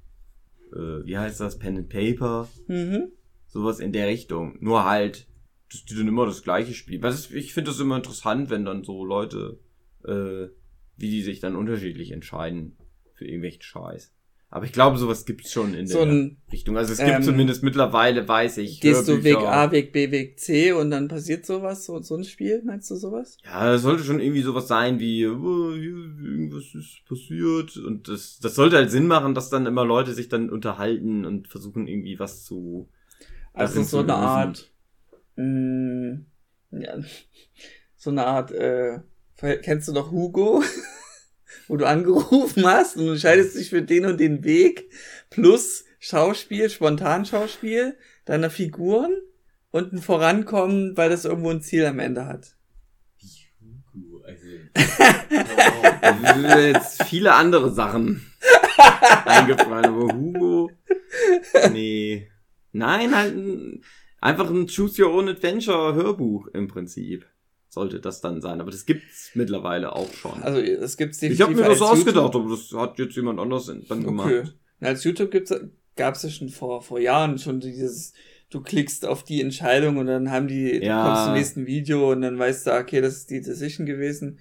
[0.74, 3.12] äh, wie heißt das, Pen and Paper, Mhm.
[3.48, 4.58] sowas in der Richtung.
[4.60, 5.28] Nur halt,
[5.72, 7.02] dass die dann immer das gleiche spielen.
[7.02, 9.60] Weil das, ich finde das immer interessant, wenn dann so Leute,
[10.06, 10.48] äh,
[10.98, 12.78] wie die sich dann unterschiedlich entscheiden
[13.14, 14.14] für irgendwelchen Scheiß.
[14.54, 16.78] Aber ich glaube, sowas gibt's schon in So der ein, Richtung.
[16.78, 19.54] Also es gibt ähm, zumindest mittlerweile, weiß ich, gehst du Weg Hörbücher.
[19.54, 22.96] A, Weg B, Weg C und dann passiert sowas, so, so ein Spiel, meinst du
[22.98, 23.38] sowas?
[23.46, 27.78] Ja, es sollte schon irgendwie sowas sein wie, oh, hier, irgendwas ist passiert.
[27.78, 31.48] Und das, das sollte halt Sinn machen, dass dann immer Leute sich dann unterhalten und
[31.48, 32.90] versuchen irgendwie was zu.
[33.54, 34.16] Also so eine.
[34.16, 34.70] Art,
[35.38, 36.26] mh,
[36.72, 36.98] ja,
[37.96, 39.00] so eine Art, äh,
[39.64, 40.62] kennst du doch Hugo?
[41.72, 44.92] Wo du angerufen hast und du entscheidest dich für den und den Weg
[45.30, 47.96] plus Schauspiel, Spontanschauspiel
[48.26, 49.14] deiner Figuren
[49.72, 52.58] und ein Vorankommen, weil das irgendwo ein Ziel am Ende hat.
[53.94, 54.48] Hugo, also.
[56.42, 58.30] Mir jetzt viele andere Sachen
[59.26, 60.72] eingefallen, aber Hugo.
[61.72, 62.30] Nee.
[62.74, 63.82] Nein, halt ein,
[64.20, 67.26] einfach ein Choose Your Own Adventure Hörbuch im Prinzip.
[67.74, 68.60] Sollte das dann sein.
[68.60, 70.44] Aber das gibt's mittlerweile auch schon.
[70.44, 73.16] Also es gibt's ich definitiv habe mir das so ausgedacht, YouTube- aber das hat jetzt
[73.16, 74.28] jemand anders dann gemacht.
[74.28, 74.50] Okay.
[74.82, 75.54] Als YouTube gibt's,
[75.96, 78.12] gab's ja schon vor, vor Jahren schon dieses,
[78.50, 81.02] du klickst auf die Entscheidung und dann haben die, Ja.
[81.02, 84.40] du kommst zum nächsten Video und dann weißt du, okay, das ist die Decision gewesen.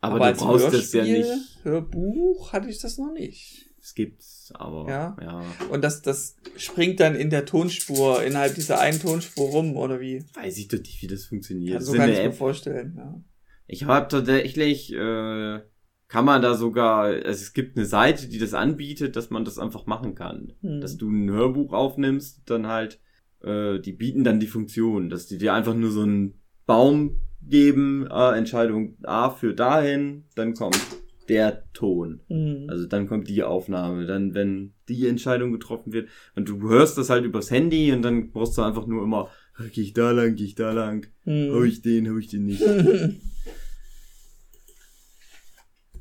[0.00, 1.64] Aber, als du brauchst das ja Hörspiel, nicht.
[1.64, 3.65] Hörbuch hatte ich das noch nicht.
[3.86, 5.16] Es gibt's, aber Ja.
[5.22, 5.44] ja.
[5.70, 10.24] Und das, das springt dann in der Tonspur, innerhalb dieser einen Tonspur rum, oder wie?
[10.34, 11.74] Weiß ich doch nicht, wie das funktioniert.
[11.74, 13.22] Ja, so kann ich mir vorstellen, ja.
[13.68, 15.60] Ich habe tatsächlich, äh,
[16.08, 19.56] kann man da sogar, also es gibt eine Seite, die das anbietet, dass man das
[19.56, 20.54] einfach machen kann.
[20.62, 20.80] Hm.
[20.80, 23.00] Dass du ein Hörbuch aufnimmst, dann halt,
[23.44, 28.04] äh, die bieten dann die Funktion, dass die dir einfach nur so einen Baum geben,
[28.10, 30.80] äh, Entscheidung A für dahin, dann kommt
[31.28, 32.20] der Ton.
[32.28, 32.66] Hm.
[32.68, 37.10] Also dann kommt die Aufnahme, dann wenn die Entscheidung getroffen wird und du hörst das
[37.10, 39.28] halt übers Handy und dann brauchst du einfach nur immer,
[39.72, 41.54] geh ich da lang, geh ich da lang, Hm.
[41.54, 42.62] hab ich den, hab ich den nicht.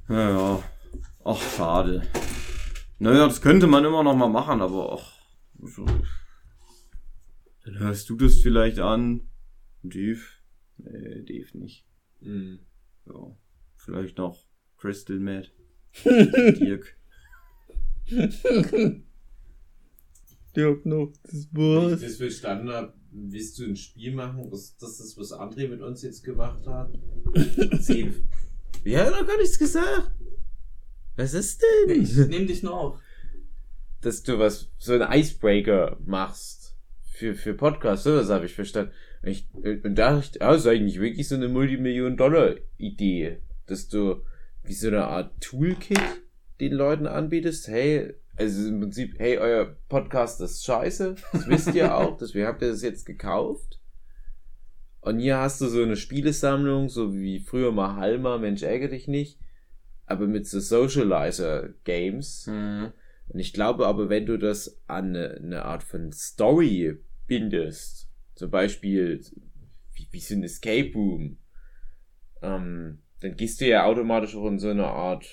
[0.08, 0.64] Ja, ja.
[1.24, 2.04] Ach, schade.
[3.00, 5.14] Naja, das könnte man immer noch mal machen, aber ach,
[5.64, 5.84] so.
[7.64, 9.22] Dann hörst du das vielleicht an.
[9.82, 10.22] Dave?
[10.78, 11.86] Nee, Dave nicht.
[12.22, 12.60] Mhm.
[13.08, 13.36] Ja.
[13.78, 14.45] Vielleicht noch
[14.86, 15.50] Crystal Mad.
[16.06, 16.96] Dirk.
[20.56, 25.00] Dirk, no, das Wenn ich das verstanden habe, willst du ein Spiel machen, das, das
[25.00, 26.94] ist, was André mit uns jetzt gemacht hat?
[28.84, 30.12] Wir haben doch gar nichts gesagt.
[31.16, 32.04] Was ist denn?
[32.04, 33.00] Ich nehm dich nur auf.
[34.02, 38.92] Dass du was, so ein Icebreaker machst für, für Podcasts, so das habe ich verstanden.
[39.24, 44.22] Und Ich, und da dachte ich, ah, ist eigentlich wirklich so eine Multimillion-Dollar-Idee, dass du
[44.68, 46.00] wie so eine Art Toolkit
[46.60, 47.68] den Leuten anbietest.
[47.68, 52.62] Hey, also im Prinzip, hey, euer Podcast ist scheiße, das wisst ihr auch, deswegen habt
[52.62, 53.80] ihr das jetzt gekauft.
[55.02, 59.08] Und hier hast du so eine Spielesammlung, so wie früher mal Halma, Mensch, ärgere dich
[59.08, 59.40] nicht.
[60.06, 62.48] aber mit so Socializer-Games.
[62.48, 62.92] Mhm.
[63.28, 68.52] Und ich glaube aber, wenn du das an eine, eine Art von Story bindest, zum
[68.52, 69.22] Beispiel
[69.94, 71.38] wie, wie so ein Escape Room,
[72.42, 75.26] ähm, dann gehst du ja automatisch auch in so eine Art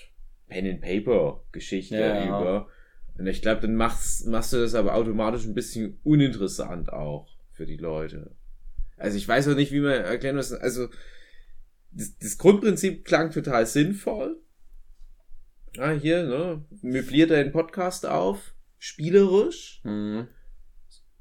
[0.48, 2.24] Pen-and-Paper-Geschichte Ja.
[2.26, 2.68] über.
[3.18, 7.66] Und ich glaube, dann machst, machst du das aber automatisch ein bisschen uninteressant auch für
[7.66, 8.34] die Leute.
[8.96, 10.52] Also ich weiß auch nicht, wie man erklären muss.
[10.52, 10.88] Also
[11.90, 14.40] das, das Grundprinzip klang total sinnvoll.
[15.78, 16.64] Ah, hier, ne?
[16.82, 20.28] Möblier deinen Podcast auf, spielerisch, Mhm.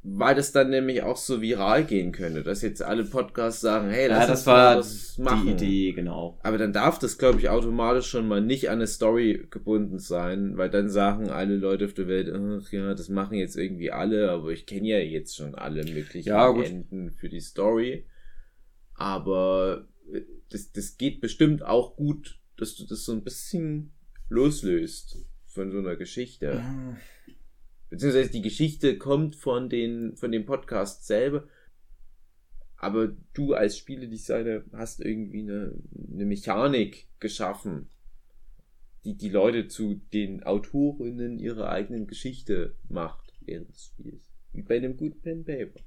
[0.04, 4.08] Weil das dann nämlich auch so viral gehen könnte, dass jetzt alle Podcasts sagen, hey,
[4.08, 5.46] lass Ja, das mal war was machen.
[5.46, 6.40] die Idee, genau.
[6.42, 10.58] Aber dann darf das, glaube ich, automatisch schon mal nicht an eine Story gebunden sein,
[10.58, 14.32] weil dann sagen alle Leute auf der Welt, ach ja, das machen jetzt irgendwie alle,
[14.32, 16.52] aber ich kenne ja jetzt schon alle möglichen Ja.
[16.52, 18.06] Enden für die Story.
[18.96, 23.94] Aber äh, das, das geht bestimmt auch gut, dass du das so ein bisschen
[24.30, 26.64] loslöst von so einer Geschichte.
[27.92, 31.44] Beziehungsweise die Geschichte kommt von den, von dem Podcast selber.
[32.78, 35.74] Aber du als Spieledesigner hast irgendwie eine,
[36.12, 37.90] eine Mechanik geschaffen,
[39.04, 44.32] die die Leute zu den Autorinnen ihrer eigenen Geschichte macht während des Spiels.
[44.54, 45.82] Wie bei einem guten Pen Paper.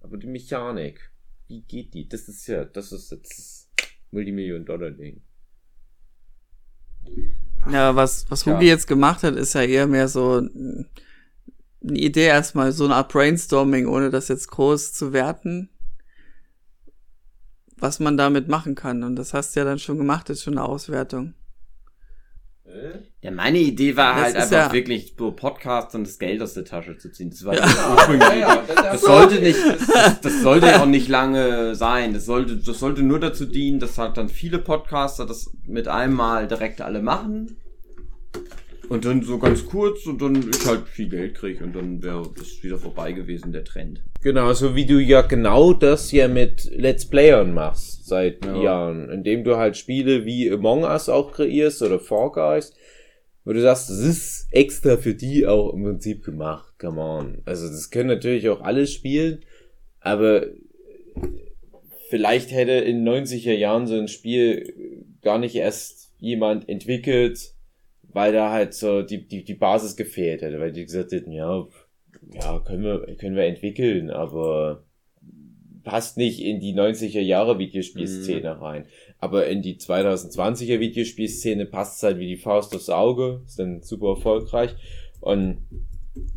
[0.00, 1.12] Aber die Mechanik,
[1.46, 2.08] wie geht die?
[2.08, 5.22] Das ist ja, das ist jetzt das Multimillion-Dollar-Ding.
[7.70, 8.56] Ja, was, was Ja.
[8.56, 10.42] Hugi jetzt gemacht hat, ist ja eher mehr so
[11.86, 15.68] eine Idee erstmal, so eine Art Brainstorming, ohne das jetzt groß zu werten,
[17.76, 19.02] was man damit machen kann.
[19.02, 21.34] Und das hast du ja dann schon gemacht, ist schon eine Auswertung.
[23.20, 26.54] Ja, meine Idee war Das halt einfach ja- wirklich so Podcasts und das Geld aus
[26.54, 27.28] der Tasche zu ziehen.
[27.30, 27.66] Das war Ja.
[27.66, 28.74] die ursprüngliche Idee.
[28.76, 32.14] Das sollte nicht, das, das sollte ja auch nicht lange sein.
[32.14, 36.14] Das sollte, das sollte nur dazu dienen, dass halt dann viele Podcaster das mit einem
[36.14, 37.56] Mal direkt alle machen.
[38.92, 42.30] Und dann so ganz kurz und dann ich halt viel Geld kriege und dann wäre
[42.36, 44.02] das wieder vorbei gewesen, der Trend.
[44.22, 48.62] Genau, so wie du ja genau das ja mit Let's Playern machst seit Ja.
[48.62, 52.74] Jahren, indem du halt Spiele wie Among Us auch kreierst oder Fall Guys,
[53.46, 57.38] wo du sagst, das ist extra für die auch im Prinzip gemacht, come on.
[57.46, 59.40] Also das können natürlich auch alle spielen,
[60.00, 60.48] aber
[62.10, 67.54] vielleicht hätte in 90er Jahren so ein Spiel gar nicht erst jemand entwickelt,
[68.12, 71.66] weil da halt so die, die, die Basis gefehlt hätte, weil die gesagt hätten, ja,
[72.32, 74.84] ja, können wir, können wir entwickeln, aber
[75.82, 78.86] passt nicht in die 90er Jahre Videospielszene rein.
[79.18, 83.82] Aber in die 2020er Videospielszene passt es halt wie die Faust aufs Auge, ist dann
[83.82, 84.74] super erfolgreich.
[85.20, 85.58] Und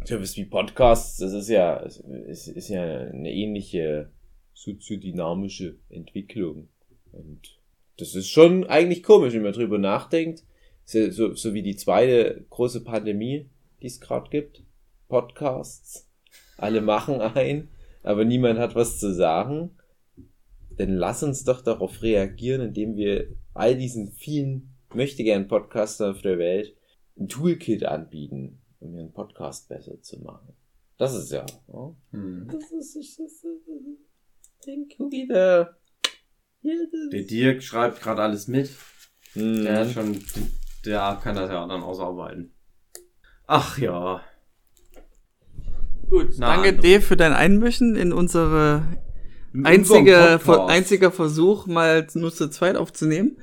[0.03, 4.09] sowas wie Podcasts, das ist ja, ist, ist ja eine ähnliche
[4.53, 6.69] soziodynamische Entwicklung.
[7.11, 7.59] Und
[7.97, 10.43] das ist schon eigentlich komisch, wenn man drüber nachdenkt.
[10.85, 13.49] So, so, so wie die zweite große Pandemie,
[13.81, 14.63] die es gerade gibt.
[15.07, 16.07] Podcasts.
[16.57, 17.69] Alle machen ein,
[18.03, 19.71] aber niemand hat was zu sagen.
[20.77, 26.37] Dann lass uns doch darauf reagieren, indem wir all diesen vielen möchtegern Podcastern auf der
[26.37, 26.75] Welt
[27.17, 30.53] ein Toolkit anbieten, um ihren Podcast besser zu machen.
[30.97, 31.45] Das ist ja.
[31.67, 31.95] Oh?
[32.11, 33.45] Das ist, das ist,
[34.65, 35.77] denken wieder.
[36.63, 38.71] Das Der Dirk schreibt gerade alles mit.
[39.35, 39.63] Mhm.
[39.63, 40.19] Der hat schon,
[40.85, 42.51] der kann das ja dann ausarbeiten.
[43.47, 44.21] Ach ja.
[46.09, 46.81] Gut, na, Danke andere.
[46.87, 48.83] dir für dein Einmischen in unsere
[49.53, 53.37] In einzige, Ver, einziger Versuch, mal nur zu zweit aufzunehmen.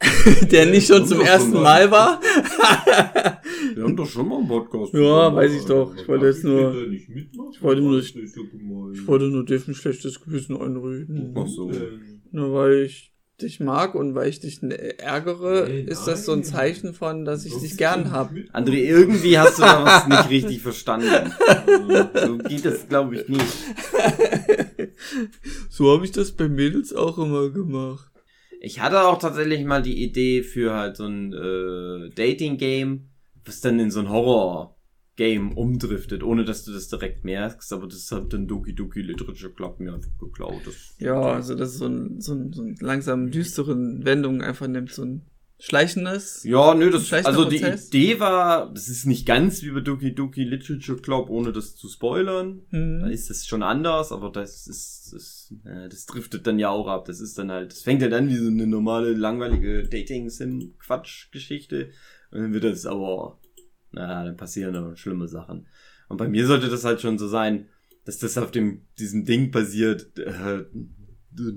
[0.50, 2.20] Der nicht schon zum ersten schon Mal war.
[3.74, 4.94] Wir haben doch schon mal einen Podcast.
[4.94, 5.94] Ja, weiß ich doch.
[5.94, 7.98] Ich wollte jetzt nur- ich wollte nur-.
[8.00, 11.34] Ich wollte nur dir ein schlechtes Gewissen einreden.
[11.36, 11.70] Ach so.
[12.30, 13.09] Nur weil ich
[13.42, 16.44] dich mag und weil ich dich ne- ärgere, Nee, ist das so ein.
[16.44, 18.32] Zeichen von, dass ich dich gern hab.
[18.52, 21.32] André, irgendwie hast du da was nicht richtig verstanden.
[22.14, 23.44] So geht es, glaube ich, nicht.
[25.68, 28.10] So habe ich das bei Mädels auch immer gemacht.
[28.60, 33.08] Ich hatte auch tatsächlich mal die Idee für halt so ein äh, Dating-Game,
[33.44, 34.10] was dann in so ein
[35.20, 39.52] Horror-Game umdriftet, ohne dass du das direkt merkst, aber das hat dann Doki Doki Literature
[39.52, 40.62] Club mir einfach geklaut.
[40.66, 44.66] Das, Ja, also das ist so ein, so ein, so ein langsam düsteren Wendung einfach
[44.66, 45.22] nimmt, so ein
[45.62, 46.42] schleichendes.
[46.44, 47.88] ja, nö, das, also die Prozess?
[47.88, 51.88] Idee war, das ist nicht ganz wie bei Doki Doki Literature Club, ohne das zu
[51.88, 52.62] spoilern.
[52.70, 53.04] Da Hm.
[53.10, 57.04] ist es schon anders, aber das ist, das, äh, das driftet dann ja auch ab.
[57.04, 61.90] Das ist dann halt, das fängt halt an wie so eine normale, langweilige Dating-Sim-Quatsch-Geschichte.
[62.30, 63.38] Und dann wird das aber,
[63.92, 65.66] naja, dann passieren aber schlimme Sachen.
[66.08, 67.66] Und bei mir sollte das halt schon so sein,
[68.04, 70.64] dass das auf dem, diesem Ding basiert, äh,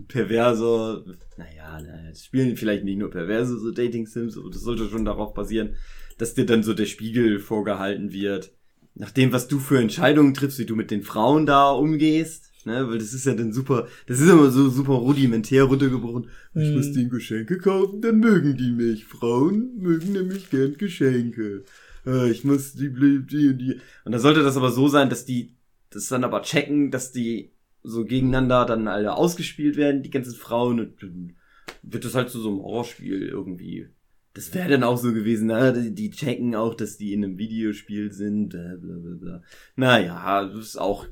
[0.08, 1.04] perverser,
[1.38, 1.82] naja,
[2.12, 5.76] es spielen vielleicht nicht nur perverse so Dating-Sims, aber das sollte schon darauf basieren,
[6.18, 8.52] dass dir dann so der Spiegel vorgehalten wird.
[8.96, 12.88] Nach dem, was du für Entscheidungen triffst, wie du mit den Frauen da umgehst, ne,
[12.88, 16.30] weil das ist ja dann super, das ist immer so super rudimentär runtergebrochen.
[16.54, 16.76] Ich Hm.
[16.76, 19.06] muss denen Geschenke kaufen, dann mögen die mich.
[19.06, 21.64] Frauen mögen nämlich gern Geschenke.
[22.06, 23.80] Äh, Ich muss die, die, die und die.
[24.06, 25.56] Und da sollte das aber so sein, dass die
[25.90, 27.52] das dann aber checken, dass die
[27.84, 31.36] so gegeneinander dann alle ausgespielt werden, die ganzen Frauen, und dann
[31.84, 33.90] wird das halt zu so einem Horrorspiel irgendwie.
[34.34, 37.38] Das wäre dann auch so gewesen, na, die, die checken auch, dass die in einem
[37.38, 39.42] Videospiel sind, äh, bla bla bla.
[39.76, 41.06] Naja, das ist auch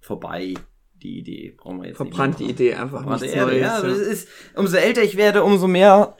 [0.00, 0.54] vorbei,
[1.02, 1.54] die Idee.
[1.56, 3.62] Brauchen wir jetzt Verbrannte nicht Idee, einfach Verbrannte nichts Erde, Neues.
[3.62, 6.16] ja, es ist, umso älter ich werde, umso mehr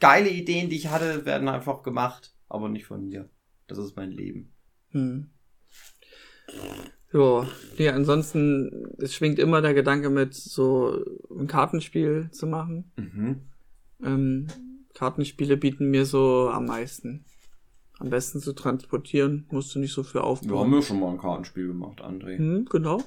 [0.00, 3.28] geile Ideen, die ich hatte, werden einfach gemacht, aber nicht von mir.
[3.66, 4.52] Das ist mein Leben.
[4.90, 5.30] Hm.
[7.12, 7.48] Ja,
[7.78, 12.92] nee, ansonsten, es schwingt immer der Gedanke mit, so ein Kartenspiel zu machen.
[12.96, 13.40] Mhm.
[14.02, 14.46] Ähm,
[14.94, 17.24] Kartenspiele bieten mir so am meisten.
[18.00, 20.66] Am besten zu transportieren, musst du nicht so viel Wir aufbauen.
[20.66, 22.36] haben ja schon mal ein Kartenspiel gemacht, André.
[22.36, 23.00] Hm, genau.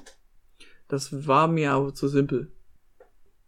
[0.88, 2.50] Das war mir aber zu simpel.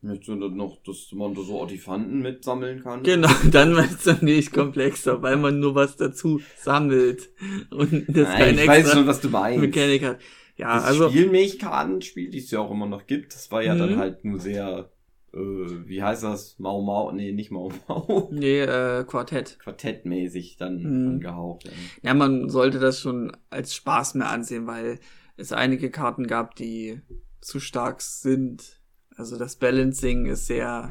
[0.03, 3.03] Sind das noch, dass man da so Ortifanten mitsammeln kann.
[3.03, 7.29] Genau, dann wird es dann nicht komplexer, weil man nur was dazu sammelt
[7.71, 9.61] und das Nein, kein ich weiß extra schon, was du meinst.
[9.61, 10.19] Mechanik hat.
[10.57, 13.79] Ja, das also Spielmilchkartenspiel, die es ja auch immer noch gibt, das war ja Mhm.
[13.79, 14.91] dann halt nur sehr,
[15.35, 16.59] äh, wie heißt das?
[16.59, 18.29] Mau Mau, nee, nicht Mau Mau.
[18.33, 19.59] nee, äh, Quartett.
[19.59, 21.09] Quartettmäßig dann Mhm.
[21.09, 21.65] angehaucht.
[21.65, 21.71] Ja.
[22.11, 24.99] Ja, man sollte das schon als Spaß mehr ansehen, weil
[25.37, 27.01] es einige Karten gab, die
[27.43, 28.80] zu stark sind.
[29.21, 30.91] Also das Balancing ist sehr,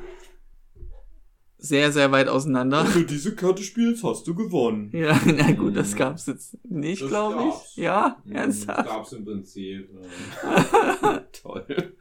[1.57, 2.86] sehr, sehr weit auseinander.
[2.86, 4.91] Wenn du diese Karte spielst, hast du gewonnen.
[4.93, 5.97] Ja, na gut, das Mhm.
[5.97, 7.75] gab's jetzt nicht, Das glaube ich.
[7.77, 8.86] Ja, Mhm, ernsthaft.
[8.88, 9.89] Gab's im Prinzip.
[10.43, 11.17] ja.
[11.41, 11.95] Toll.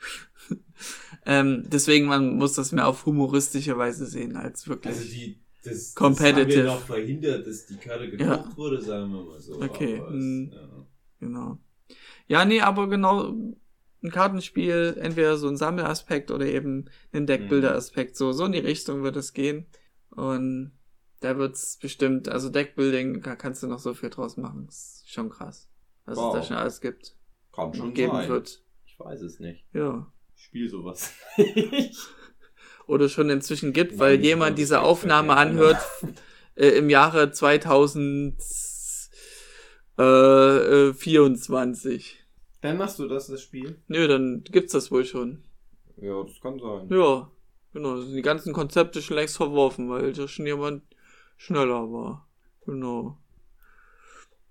[1.25, 4.95] Ähm, deswegen, man muss das mehr auf humoristische Weise sehen, als wirklich.
[4.95, 6.45] Also die, das, Competitive.
[6.45, 9.63] das haben wir noch verhindert, dass die Karte gedruckt wurde, sagen wir mal so.
[9.63, 10.51] Okay, aber mhm.
[10.53, 10.87] es, ja.
[11.21, 11.59] Genau.
[12.27, 13.35] Ja, nee, aber genau
[14.03, 18.17] ein Kartenspiel, entweder so ein Sammelaspekt oder eben ein Deckbuilder-Aspekt.
[18.17, 19.67] So, so in die Richtung wird es gehen.
[20.11, 20.73] Und
[21.21, 24.67] da wird's bestimmt, also Deckbuilding, da kannst du noch so viel draus machen.
[24.67, 25.69] Das ist schon krass.
[26.05, 26.35] Was Wow.
[26.35, 27.17] es da schon alles gibt.
[27.53, 28.29] Kann schon geben sein.
[28.29, 28.63] wird.
[28.87, 29.65] Ich weiß es nicht.
[29.73, 30.11] Ja.
[30.37, 31.13] Ich spiele sowas.
[32.87, 35.79] Oder schon inzwischen gibt, Ja, weil jemand diese Aufnahme anhört
[36.55, 37.33] äh, im Jahre
[40.79, 42.18] 2024.
[42.61, 43.81] Dann machst du das, das Spiel?
[43.87, 45.45] Nö, dann gibt's das wohl schon.
[45.97, 46.89] Ja, das kann sein.
[46.91, 47.31] Ja,
[47.73, 48.03] genau.
[48.03, 50.83] Die ganzen Konzepte schon längst verworfen, weil da schon jemand
[51.37, 52.29] schneller war.
[52.67, 53.19] Genau.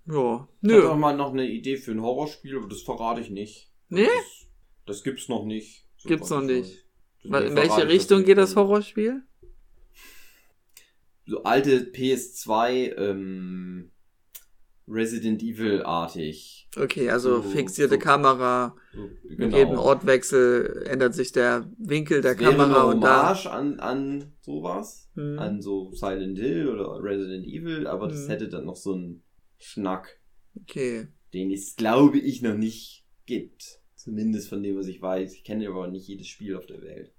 [0.06, 0.48] Ja.
[0.62, 0.88] Ich hatte Nö.
[0.88, 3.70] auch mal noch eine Idee für ein Horrorspiel, aber das verrate ich nicht.
[3.90, 4.06] Nee?
[4.06, 4.46] Das,
[4.86, 5.86] das gibt's noch nicht.
[6.04, 6.84] Gibt's noch nicht.
[7.24, 9.22] Das In welche ich Richtung geht das Horrorspiel?
[11.26, 13.90] So alte PS2, ähm,
[14.88, 16.68] Resident Evil-artig.
[16.76, 22.34] Okay, also So- fixierte so- Kamera, So, mit jedem Ortwechsel ändert sich der Winkel der
[22.34, 23.28] Kamera eine und da.
[23.28, 25.10] Hommage an, an sowas.
[25.14, 25.38] Hm.
[25.38, 28.28] An so Silent Hill oder Resident Evil, aber das Hm.
[28.30, 29.22] hätte dann noch so einen
[29.58, 30.20] Schnack,
[30.62, 31.08] Okay.
[31.34, 33.80] den es, glaube ich, noch nicht gibt.
[33.96, 35.34] Zumindest von dem, was ich weiß.
[35.34, 37.12] Ich kenne aber nicht jedes Spiel auf der Welt.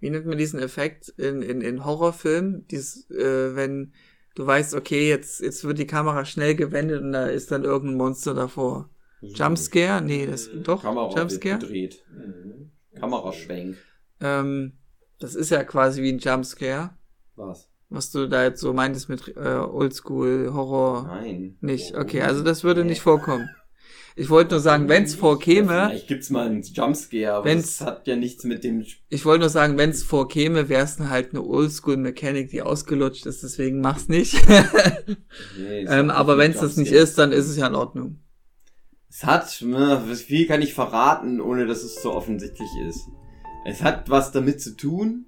[0.00, 2.66] Wie nennt man diesen Effekt in, in, in Horrorfilmen?
[2.68, 3.92] Dies, äh, wenn
[4.36, 7.96] du weißt, okay, jetzt, jetzt wird die Kamera schnell gewendet und da ist dann irgendein
[7.96, 8.88] Monster davor.
[9.20, 10.00] Jumpscare?
[10.02, 10.82] Nee, das doch.
[10.82, 11.58] Kamera Jumpscare?
[11.58, 12.04] gedreht.
[12.12, 12.70] Mhm.
[12.94, 13.76] Kameraschwenk.
[14.20, 14.72] Ähm,
[15.18, 16.90] das ist ja quasi wie ein Jumpscare.
[17.34, 17.68] Was?
[17.88, 21.56] Was du da jetzt so meintest mit äh, Oldschool Horror Nein.
[21.60, 21.96] nicht.
[21.96, 23.48] Okay, also das würde nicht vorkommen.
[24.18, 27.86] Ich wollte nur sagen, wenn es vorkäme, Vielleicht gibt's mal einen Jumpscare, aber Wenn's- das
[27.86, 31.30] hat ja nichts mit dem ich wollte nur sagen, wenn es vorkäme, wäre es halt
[31.32, 34.34] eine Oldschool Mechanik, die ausgelutscht ist, deswegen mach's nicht.
[35.58, 38.20] Nee, ähm, aber wenn es das nicht ist, dann ist es ja in Ordnung.
[39.10, 43.00] Es hat, ne, viel kann ich verraten, ohne dass es so offensichtlich ist.
[43.66, 45.26] Es hat was damit zu tun,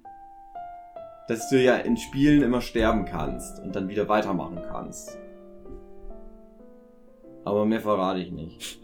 [1.27, 5.17] dass du ja in Spielen immer sterben kannst und dann wieder weitermachen kannst.
[7.49, 8.79] Aber mehr verrate ich nicht.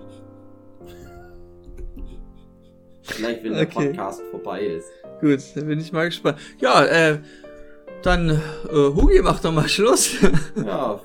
[3.04, 3.88] Vielleicht, wenn der Okay.
[3.90, 4.88] Podcast vorbei ist.
[5.22, 6.40] Gut, dann bin ich mal gespannt.
[6.60, 7.20] Ja, äh,
[8.02, 10.16] dann, äh, Hugi, mach doch mal Schluss.
[10.66, 11.00] Ja.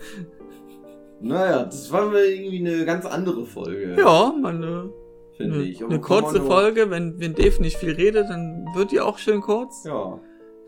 [1.22, 3.94] Naja, das war irgendwie eine ganz andere Folge.
[3.98, 5.82] ja, man, äh, finde ich.
[5.82, 9.42] Aber eine kurze Folge, wenn, wenn Dave nicht viel redet, dann wird die auch schön
[9.42, 9.84] kurz.
[9.84, 10.18] Ja.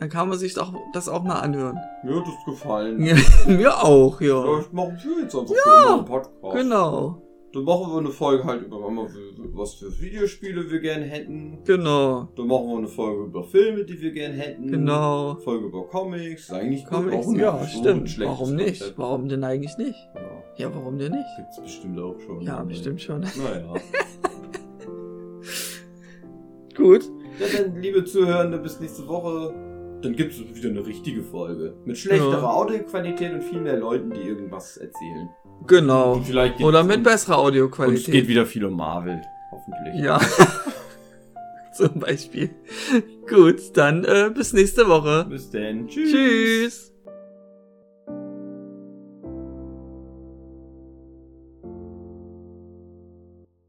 [0.03, 1.79] Dann kann man sich doch das auch mal anhören.
[2.03, 3.05] Mir hat das gefallen.
[3.05, 3.15] Ja,
[3.47, 4.43] Mir auch, ja.
[4.43, 6.57] Vielleicht machen wir jetzt einfach Ja, einen Podcast.
[6.57, 7.23] Genau.
[7.55, 8.79] Dann machen wir eine Folge halt über
[9.55, 11.59] was für Videospiele wir gerne hätten.
[11.65, 12.29] Genau.
[12.35, 14.69] Dann machen wir eine Folge über Filme, die wir gerne hätten.
[14.73, 15.35] Genau.
[15.37, 16.51] Folge über Comics.
[16.51, 18.19] Eigentlich Comics, auch ja, so stimmt.
[18.21, 18.79] Warum nicht?
[18.81, 18.99] Konzept.
[18.99, 19.99] Warum denn eigentlich nicht?
[20.57, 21.27] Ja, Ja, warum denn nicht?
[21.37, 22.41] gibt's bestimmt auch schon.
[22.41, 23.21] Ja, Aber- bestimmt schon.
[23.21, 23.75] Naja.
[26.75, 27.03] Gut.
[27.39, 29.53] Ja, dann, liebe Zuhörende, bis nächste Woche.
[30.03, 31.75] Dann gibt's wieder eine richtige Folge.
[31.85, 32.51] Mit schlechterer Ja.
[32.51, 35.29] Audioqualität und viel mehr Leuten, die irgendwas erzählen.
[35.67, 36.15] Genau.
[36.15, 38.29] Und vielleicht geht's Oder mit um- besserer Und es geht Audioqualität.
[38.29, 39.23] wieder viel um Marvel.
[39.53, 40.03] Hoffentlich.
[40.03, 40.21] Ja.
[41.75, 42.51] Zum Beispiel.
[43.29, 45.27] Gut, dann äh, bis nächste Woche.
[45.29, 45.87] Bis dann.
[45.89, 46.11] Tschüss.
[46.13, 46.92] Tschüss.